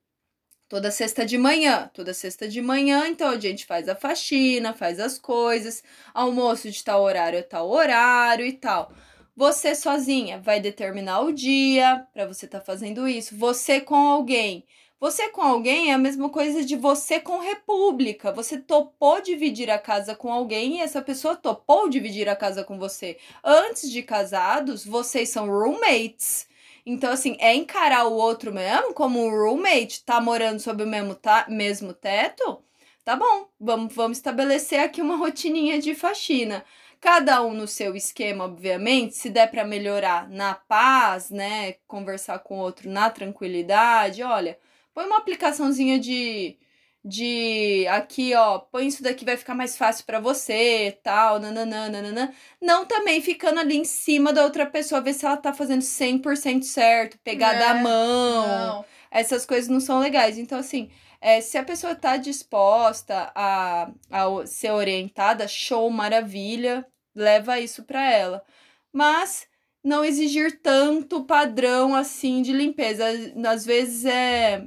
toda 0.68 0.90
sexta 0.90 1.26
de 1.26 1.36
manhã, 1.36 1.90
toda 1.92 2.14
sexta 2.14 2.48
de 2.48 2.60
manhã, 2.62 3.06
então 3.08 3.28
a 3.28 3.38
gente 3.38 3.66
faz 3.66 3.88
a 3.88 3.96
faxina, 3.96 4.74
faz 4.74 5.00
as 5.00 5.18
coisas, 5.18 5.82
almoço 6.14 6.70
de 6.70 6.82
tal 6.84 7.02
horário 7.02 7.42
tal 7.44 7.70
horário 7.70 8.46
e 8.46 8.52
tal. 8.52 8.92
Você 9.36 9.74
sozinha 9.74 10.38
vai 10.38 10.60
determinar 10.60 11.20
o 11.20 11.32
dia 11.32 12.06
para 12.12 12.26
você 12.26 12.46
estar 12.46 12.60
tá 12.60 12.64
fazendo 12.64 13.08
isso. 13.08 13.36
Você 13.36 13.80
com 13.80 13.96
alguém. 13.96 14.64
Você 15.02 15.28
com 15.30 15.42
alguém 15.42 15.90
é 15.90 15.94
a 15.94 15.98
mesma 15.98 16.28
coisa 16.28 16.64
de 16.64 16.76
você 16.76 17.18
com 17.18 17.40
república. 17.40 18.30
Você 18.30 18.56
topou 18.56 19.20
dividir 19.20 19.68
a 19.68 19.76
casa 19.76 20.14
com 20.14 20.32
alguém 20.32 20.76
e 20.76 20.80
essa 20.80 21.02
pessoa 21.02 21.34
topou 21.34 21.88
dividir 21.88 22.28
a 22.28 22.36
casa 22.36 22.62
com 22.62 22.78
você. 22.78 23.18
Antes 23.42 23.90
de 23.90 24.00
casados, 24.04 24.86
vocês 24.86 25.28
são 25.28 25.48
roommates. 25.48 26.46
Então, 26.86 27.10
assim, 27.10 27.36
é 27.40 27.52
encarar 27.52 28.06
o 28.06 28.12
outro 28.12 28.52
mesmo 28.52 28.94
como 28.94 29.18
um 29.18 29.28
roommate, 29.28 30.04
tá 30.04 30.20
morando 30.20 30.60
sob 30.60 30.84
o 30.84 30.86
mesmo, 30.86 31.16
ta 31.16 31.46
mesmo 31.48 31.92
teto? 31.92 32.62
Tá 33.04 33.16
bom, 33.16 33.48
vamos, 33.58 33.92
vamos 33.92 34.18
estabelecer 34.18 34.78
aqui 34.78 35.02
uma 35.02 35.16
rotininha 35.16 35.80
de 35.80 35.96
faxina. 35.96 36.64
Cada 37.00 37.42
um 37.42 37.52
no 37.54 37.66
seu 37.66 37.96
esquema, 37.96 38.44
obviamente, 38.44 39.16
se 39.16 39.30
der 39.30 39.50
para 39.50 39.64
melhorar 39.64 40.28
na 40.30 40.54
paz, 40.54 41.28
né? 41.28 41.72
Conversar 41.88 42.38
com 42.38 42.60
o 42.60 42.62
outro 42.62 42.88
na 42.88 43.10
tranquilidade, 43.10 44.22
olha, 44.22 44.56
põe 44.94 45.06
uma 45.06 45.18
aplicaçãozinha 45.18 45.98
de 45.98 46.58
de 47.04 47.84
aqui, 47.88 48.32
ó, 48.34 48.60
põe 48.60 48.86
isso 48.86 49.02
daqui 49.02 49.24
vai 49.24 49.36
ficar 49.36 49.54
mais 49.54 49.76
fácil 49.76 50.04
para 50.06 50.20
você, 50.20 50.96
tal, 51.02 51.40
nananã, 51.40 51.88
nananã. 51.88 52.32
Não 52.60 52.86
também 52.86 53.20
ficando 53.20 53.58
ali 53.58 53.76
em 53.76 53.84
cima 53.84 54.32
da 54.32 54.44
outra 54.44 54.64
pessoa, 54.66 55.00
ver 55.00 55.12
se 55.14 55.26
ela 55.26 55.36
tá 55.36 55.52
fazendo 55.52 55.82
100% 55.82 56.62
certo, 56.62 57.18
pegar 57.24 57.56
É, 57.56 57.58
da 57.58 57.74
mão. 57.74 58.46
Não. 58.46 58.84
Essas 59.10 59.44
coisas 59.44 59.68
não 59.68 59.80
são 59.80 59.98
legais. 59.98 60.38
Então, 60.38 60.58
assim, 60.58 60.90
é, 61.20 61.40
se 61.40 61.58
a 61.58 61.64
pessoa 61.64 61.94
tá 61.94 62.16
disposta 62.16 63.32
a, 63.34 63.90
a 64.10 64.46
ser 64.46 64.70
orientada, 64.70 65.48
show, 65.48 65.90
maravilha, 65.90 66.86
leva 67.14 67.58
isso 67.58 67.82
para 67.82 68.08
ela. 68.10 68.44
Mas 68.92 69.46
não 69.82 70.04
exigir 70.04 70.60
tanto 70.62 71.24
padrão 71.24 71.94
assim 71.94 72.42
de 72.42 72.52
limpeza. 72.52 73.04
Às 73.48 73.64
vezes 73.66 74.04
é. 74.04 74.66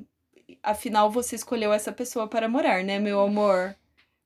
Afinal, 0.65 1.09
você 1.11 1.35
escolheu 1.35 1.71
essa 1.71 1.91
pessoa 1.91 2.27
para 2.27 2.47
morar, 2.49 2.83
né, 2.83 2.99
meu 2.99 3.21
amor? 3.21 3.75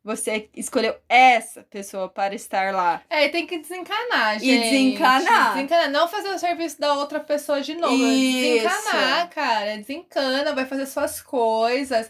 Você 0.03 0.49
escolheu 0.55 0.95
essa 1.09 1.61
pessoa 1.63 2.07
para 2.07 2.33
estar 2.33 2.73
lá. 2.73 3.01
É, 3.09 3.25
e 3.25 3.29
tem 3.29 3.45
que 3.45 3.57
desencanar, 3.59 4.37
E 4.37 4.39
gente. 4.39 4.63
desencanar. 4.63 5.53
Desencanar. 5.53 5.91
Não 5.91 6.07
fazer 6.07 6.29
o 6.29 6.39
serviço 6.39 6.79
da 6.79 6.93
outra 6.93 7.19
pessoa 7.19 7.61
de 7.61 7.75
novo. 7.75 7.93
Isso. 7.95 8.63
Desencanar, 8.63 9.29
cara. 9.29 9.77
Desencana, 9.77 10.55
vai 10.55 10.65
fazer 10.65 10.85
suas 10.85 11.21
coisas. 11.21 12.09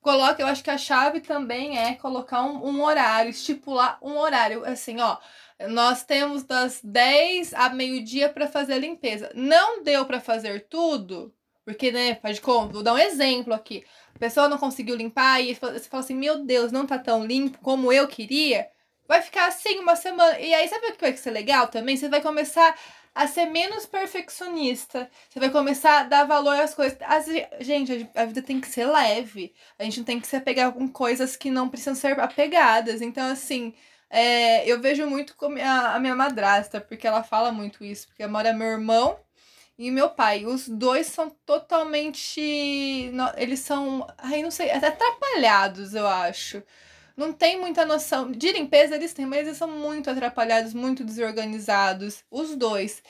Coloca, 0.00 0.40
eu 0.40 0.46
acho 0.46 0.62
que 0.62 0.70
a 0.70 0.78
chave 0.78 1.20
também 1.20 1.76
é 1.78 1.94
colocar 1.94 2.42
um, 2.42 2.64
um 2.68 2.82
horário, 2.84 3.30
estipular 3.30 3.98
um 4.00 4.16
horário. 4.16 4.64
Assim, 4.64 5.00
ó. 5.00 5.16
Nós 5.68 6.04
temos 6.04 6.44
das 6.44 6.80
10 6.84 7.52
a 7.54 7.68
meio-dia 7.70 8.28
para 8.28 8.46
fazer 8.46 8.74
a 8.74 8.78
limpeza. 8.78 9.30
Não 9.34 9.82
deu 9.82 10.04
para 10.04 10.20
fazer 10.20 10.66
tudo, 10.68 11.32
porque, 11.64 11.90
né, 11.90 12.16
faz 12.16 12.36
de 12.36 12.42
conta. 12.42 12.72
Vou 12.72 12.82
dar 12.82 12.94
um 12.94 12.98
exemplo 12.98 13.54
aqui. 13.54 13.84
A 14.14 14.18
pessoa 14.18 14.48
não 14.48 14.58
conseguiu 14.58 14.94
limpar 14.94 15.40
e 15.40 15.54
você 15.54 15.88
fala 15.88 16.02
assim: 16.02 16.14
Meu 16.14 16.44
Deus, 16.44 16.70
não 16.70 16.86
tá 16.86 16.98
tão 16.98 17.24
limpo 17.24 17.58
como 17.60 17.92
eu 17.92 18.06
queria. 18.06 18.68
Vai 19.08 19.22
ficar 19.22 19.46
assim 19.48 19.78
uma 19.78 19.96
semana. 19.96 20.38
E 20.38 20.54
aí, 20.54 20.68
sabe 20.68 20.86
o 20.86 20.92
que 20.92 21.00
vai 21.00 21.16
ser 21.16 21.30
legal 21.30 21.68
também? 21.68 21.96
Você 21.96 22.08
vai 22.08 22.20
começar 22.20 22.78
a 23.14 23.26
ser 23.26 23.46
menos 23.46 23.86
perfeccionista. 23.86 25.08
Você 25.28 25.38
vai 25.38 25.50
começar 25.50 26.00
a 26.00 26.04
dar 26.04 26.24
valor 26.24 26.58
às 26.58 26.74
coisas. 26.74 26.98
As, 27.02 27.26
gente, 27.60 28.08
a 28.14 28.24
vida 28.24 28.42
tem 28.42 28.60
que 28.60 28.68
ser 28.68 28.86
leve. 28.86 29.54
A 29.78 29.84
gente 29.84 29.98
não 29.98 30.04
tem 30.04 30.20
que 30.20 30.26
se 30.26 30.36
apegar 30.36 30.72
com 30.72 30.88
coisas 30.88 31.36
que 31.36 31.50
não 31.50 31.68
precisam 31.68 31.94
ser 31.94 32.18
apegadas. 32.20 33.00
Então, 33.02 33.30
assim, 33.30 33.74
é, 34.10 34.68
eu 34.68 34.80
vejo 34.80 35.06
muito 35.06 35.34
a 35.62 35.94
a 35.94 36.00
minha 36.00 36.14
madrasta, 36.14 36.80
porque 36.80 37.06
ela 37.06 37.22
fala 37.22 37.52
muito 37.52 37.84
isso. 37.84 38.08
Porque 38.08 38.26
mora 38.26 38.52
meu 38.52 38.68
irmão 38.68 39.18
e 39.78 39.90
meu 39.90 40.10
pai. 40.10 40.46
Os 40.46 40.68
dois 40.68 41.06
são 41.08 41.30
totalmente. 41.46 42.40
Eles 43.36 43.60
são. 43.60 44.06
Ai, 44.18 44.42
não 44.42 44.50
sei, 44.50 44.70
atrapalhados, 44.70 45.94
eu 45.94 46.06
acho 46.06 46.62
não 47.16 47.32
tem 47.32 47.60
muita 47.60 47.86
noção. 47.86 48.30
De 48.30 48.52
limpeza 48.52 48.94
eles 48.96 49.14
têm, 49.14 49.26
mas 49.26 49.46
eles 49.46 49.56
são 49.56 49.68
muito 49.68 50.10
atrapalhados, 50.10 50.74
muito 50.74 51.04
desorganizados, 51.04 52.24
os 52.30 52.56
dois. 52.56 53.02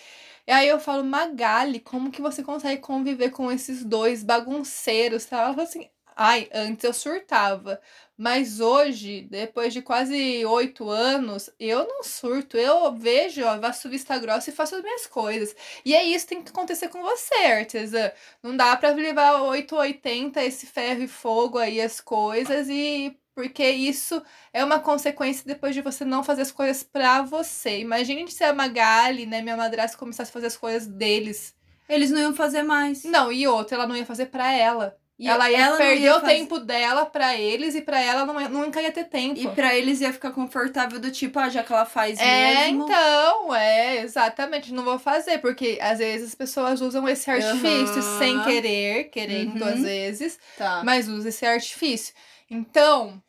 E 0.47 0.53
aí 0.53 0.69
eu 0.69 0.79
falo, 0.79 1.05
Magali, 1.05 1.81
como 1.81 2.11
que 2.11 2.21
você 2.21 2.43
consegue 2.43 2.81
conviver 2.83 3.31
com 3.31 3.51
esses 3.51 3.85
dois 3.85 4.23
bagunceiros? 4.23 5.25
Tá? 5.25 5.39
Ela 5.39 5.51
falou 5.51 5.65
assim, 5.65 5.89
ai, 6.17 6.49
antes 6.53 6.85
eu 6.85 6.93
surtava. 6.93 7.81
Mas 8.17 8.61
hoje, 8.61 9.23
depois 9.31 9.73
de 9.73 9.83
quase 9.83 10.45
oito 10.47 10.89
anos, 10.89 11.51
eu 11.59 11.87
não 11.87 12.03
surto. 12.05 12.57
Eu 12.57 12.95
vejo, 12.95 13.45
ó, 13.45 13.59
vasso 13.59 13.89
vista 13.89 14.17
grossa 14.19 14.51
e 14.51 14.53
faço 14.53 14.77
as 14.77 14.83
minhas 14.83 15.07
coisas. 15.07 15.55
E 15.85 15.95
é 15.95 16.05
isso 16.05 16.27
que 16.27 16.35
tem 16.35 16.43
que 16.45 16.51
acontecer 16.51 16.89
com 16.89 17.03
você, 17.03 17.35
artesã. 17.35 18.13
Não 18.43 18.57
dá 18.57 18.77
pra 18.77 18.91
levar 18.91 19.43
880 19.43 20.43
esse 20.45 20.67
ferro 20.67 21.03
e 21.03 21.09
fogo 21.09 21.59
aí 21.59 21.81
as 21.81 22.01
coisas 22.01 22.69
e 22.69 23.17
porque 23.35 23.69
isso 23.69 24.23
é 24.53 24.65
uma 24.65 24.79
consequência 24.79 25.45
depois 25.45 25.75
de 25.75 25.83
você 25.83 26.05
não 26.05 26.23
fazer 26.23 26.43
as 26.43 26.53
coisas 26.53 26.85
para 26.85 27.23
você. 27.23 27.81
Imagine 27.81 28.31
se 28.31 28.45
a 28.45 28.55
Magali, 28.55 29.27
né, 29.27 29.43
minha 29.43 29.57
madrasta, 29.57 29.99
começasse 29.99 30.31
a 30.31 30.33
fazer 30.33 30.47
as 30.47 30.57
coisas 30.57 30.87
deles. 30.87 31.55
Eles 31.89 32.11
não 32.11 32.21
iam 32.21 32.35
fazer 32.35 32.63
mais. 32.63 33.03
Não, 33.05 33.33
e 33.33 33.47
outra, 33.47 33.77
ela 33.77 33.87
não 33.87 33.97
ia 33.97 34.07
fazer 34.07 34.27
para 34.27 34.53
ela. 34.53 34.97
E 35.17 35.29
ela 35.29 35.49
ia 35.49 35.59
ela 35.59 35.77
o 35.77 36.21
fazer... 36.21 36.27
tempo 36.27 36.59
dela 36.59 37.07
para 37.07 37.37
eles 37.37 37.77
e 37.77 37.81
para 37.81 38.01
ela 38.01 38.27
não, 38.27 38.35
nunca 38.49 38.83
ia 38.83 38.91
ter 38.91 39.05
tempo. 39.05 39.39
E 39.39 39.47
para 39.49 39.73
eles 39.77 40.01
ia 40.01 40.13
ficar 40.13 40.33
confortável 40.33 40.99
do 40.99 41.11
tipo, 41.11 41.39
ah, 41.39 41.49
já 41.49 41.63
que 41.63 41.73
ela 41.73 41.87
faz 41.87 42.19
é, 42.19 42.67
mesmo. 42.67 42.85
então, 42.85 43.55
é, 43.55 44.03
exatamente, 44.03 44.73
não 44.73 44.83
vou 44.83 44.99
fazer, 44.99 45.39
porque 45.39 45.79
às 45.81 45.99
vezes 45.99 46.29
as 46.31 46.35
pessoas 46.35 46.81
usam 46.81 47.09
esse 47.09 47.31
artifício 47.31 48.03
uhum. 48.03 48.19
sem 48.19 48.43
querer, 48.43 49.05
querendo 49.05 49.63
uhum. 49.63 49.69
às 49.69 49.83
vezes, 49.83 50.39
tá. 50.59 50.83
mas 50.85 51.09
usa 51.09 51.29
esse 51.29 51.47
artifício. 51.47 52.13
Então, 52.51 53.23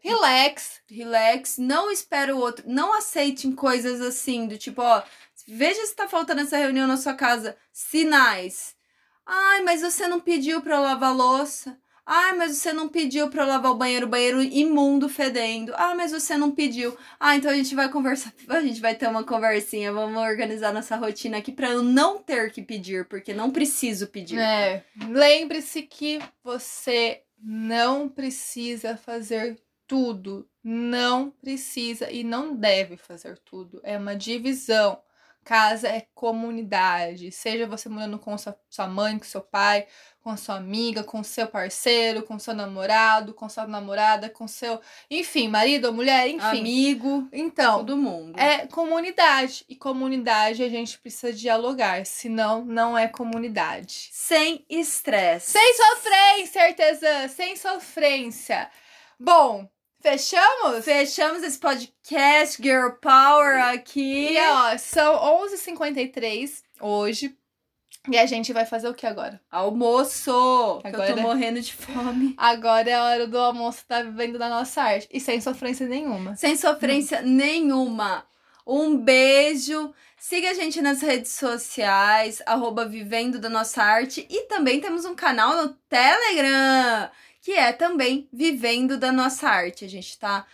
relax. 0.00 0.82
Relax, 0.90 1.56
não 1.56 1.90
espera 1.90 2.36
o 2.36 2.38
outro, 2.38 2.64
não 2.68 2.92
aceitem 2.92 3.52
coisas 3.52 4.02
assim, 4.02 4.46
do 4.46 4.58
tipo, 4.58 4.82
ó, 4.82 5.02
veja 5.48 5.86
se 5.86 5.96
tá 5.96 6.06
faltando 6.06 6.42
essa 6.42 6.58
reunião 6.58 6.86
na 6.86 6.98
sua 6.98 7.14
casa. 7.14 7.56
Sinais. 7.72 8.74
Ai, 9.26 9.62
mas 9.62 9.82
você 9.82 10.06
não 10.06 10.20
pediu 10.20 10.62
eu 10.64 10.80
lavar 10.80 11.14
louça. 11.14 11.78
Ai, 12.04 12.32
mas 12.36 12.56
você 12.56 12.72
não 12.72 12.88
pediu 12.88 13.30
eu 13.32 13.46
lavar 13.46 13.70
o 13.70 13.76
banheiro, 13.76 14.08
banheiro 14.08 14.42
imundo 14.42 15.08
fedendo. 15.08 15.72
Ah, 15.76 15.94
mas 15.94 16.10
você 16.10 16.36
não 16.36 16.50
pediu. 16.50 16.96
Ah, 17.18 17.36
então 17.36 17.50
a 17.50 17.54
gente 17.54 17.74
vai 17.74 17.88
conversar, 17.88 18.32
a 18.48 18.60
gente 18.60 18.80
vai 18.80 18.94
ter 18.94 19.08
uma 19.08 19.24
conversinha, 19.24 19.92
vamos 19.92 20.20
organizar 20.20 20.72
nossa 20.72 20.96
rotina 20.96 21.38
aqui 21.38 21.52
pra 21.52 21.70
eu 21.70 21.82
não 21.82 22.18
ter 22.18 22.50
que 22.50 22.60
pedir, 22.60 23.06
porque 23.06 23.32
não 23.32 23.50
preciso 23.50 24.08
pedir. 24.08 24.38
É, 24.38 24.84
lembre-se 25.08 25.82
que 25.82 26.18
você 26.42 27.22
não 27.38 28.08
precisa 28.08 28.96
fazer 28.96 29.56
tudo. 29.86 30.48
Não 30.64 31.30
precisa 31.30 32.10
e 32.10 32.24
não 32.24 32.54
deve 32.56 32.96
fazer 32.96 33.38
tudo. 33.38 33.80
É 33.82 33.98
uma 33.98 34.14
divisão. 34.14 34.98
Casa 35.44 35.88
é 35.88 36.06
comunidade. 36.14 37.32
Seja 37.32 37.66
você 37.66 37.88
morando 37.88 38.18
com 38.18 38.38
sua, 38.38 38.56
sua 38.70 38.86
mãe, 38.86 39.18
com 39.18 39.24
seu 39.24 39.40
pai, 39.40 39.86
com 40.22 40.36
sua 40.36 40.56
amiga, 40.56 41.02
com 41.02 41.22
seu 41.24 41.48
parceiro, 41.48 42.22
com 42.22 42.38
seu 42.38 42.54
namorado, 42.54 43.34
com 43.34 43.48
sua 43.48 43.66
namorada, 43.66 44.30
com 44.30 44.46
seu. 44.46 44.80
Enfim, 45.10 45.48
marido 45.48 45.86
ou 45.86 45.92
mulher, 45.92 46.28
enfim. 46.28 46.60
Amigo. 46.60 47.28
Então. 47.32 47.78
Todo 47.78 47.96
mundo. 47.96 48.38
É 48.38 48.66
comunidade. 48.68 49.64
E 49.68 49.74
comunidade 49.74 50.62
a 50.62 50.68
gente 50.68 50.96
precisa 50.98 51.32
dialogar. 51.32 52.06
Senão, 52.06 52.64
não 52.64 52.96
é 52.96 53.08
comunidade. 53.08 54.10
Sem 54.12 54.64
estresse. 54.70 55.50
Sem 55.50 55.74
sofrência, 55.74 56.62
artesã. 56.62 57.28
Sem 57.28 57.56
sofrência. 57.56 58.70
Bom, 59.18 59.68
Fechamos? 60.02 60.84
Fechamos 60.84 61.44
esse 61.44 61.56
podcast 61.56 62.60
Girl 62.60 62.90
Power 63.00 63.64
aqui. 63.66 64.32
E 64.32 64.36
ó, 64.36 64.76
são 64.76 65.14
11h53 65.46 66.60
hoje. 66.80 67.36
E 68.10 68.18
a 68.18 68.26
gente 68.26 68.52
vai 68.52 68.66
fazer 68.66 68.88
o 68.88 68.94
que 68.94 69.06
agora? 69.06 69.40
Almoço! 69.48 70.80
Agora... 70.82 71.10
Eu 71.10 71.14
tô 71.14 71.22
morrendo 71.22 71.60
de 71.60 71.72
fome. 71.72 72.34
Agora 72.36 72.90
é 72.90 72.94
a 72.94 73.04
hora 73.04 73.26
do 73.28 73.38
almoço, 73.38 73.84
tá 73.86 74.02
vivendo 74.02 74.40
da 74.40 74.48
nossa 74.48 74.82
arte. 74.82 75.08
E 75.12 75.20
sem 75.20 75.40
sofrência 75.40 75.86
nenhuma. 75.86 76.34
Sem 76.34 76.56
sofrência 76.56 77.20
hum. 77.20 77.28
nenhuma. 77.28 78.26
Um 78.66 78.96
beijo. 78.96 79.94
Siga 80.18 80.50
a 80.50 80.54
gente 80.54 80.82
nas 80.82 81.00
redes 81.00 81.30
sociais, 81.30 82.42
arroba 82.44 82.86
Vivendo 82.86 83.38
da 83.38 83.48
Nossa 83.48 83.82
Arte. 83.82 84.26
E 84.28 84.46
também 84.48 84.80
temos 84.80 85.04
um 85.04 85.14
canal 85.14 85.56
no 85.56 85.68
Telegram 85.88 87.08
que 87.42 87.52
é 87.52 87.72
também 87.72 88.28
vivendo 88.32 88.96
da 88.96 89.12
nossa 89.12 89.48
arte. 89.48 89.84
A 89.84 89.88
gente 89.88 90.08
está 90.08 90.46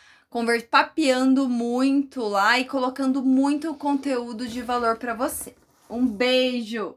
papeando 0.63 1.49
muito 1.49 2.23
lá 2.23 2.59
e 2.59 2.65
colocando 2.65 3.23
muito 3.23 3.75
conteúdo 3.75 4.49
de 4.49 4.63
valor 4.63 4.97
para 4.97 5.15
você. 5.15 5.55
Um 5.89 6.07
beijo! 6.07 6.97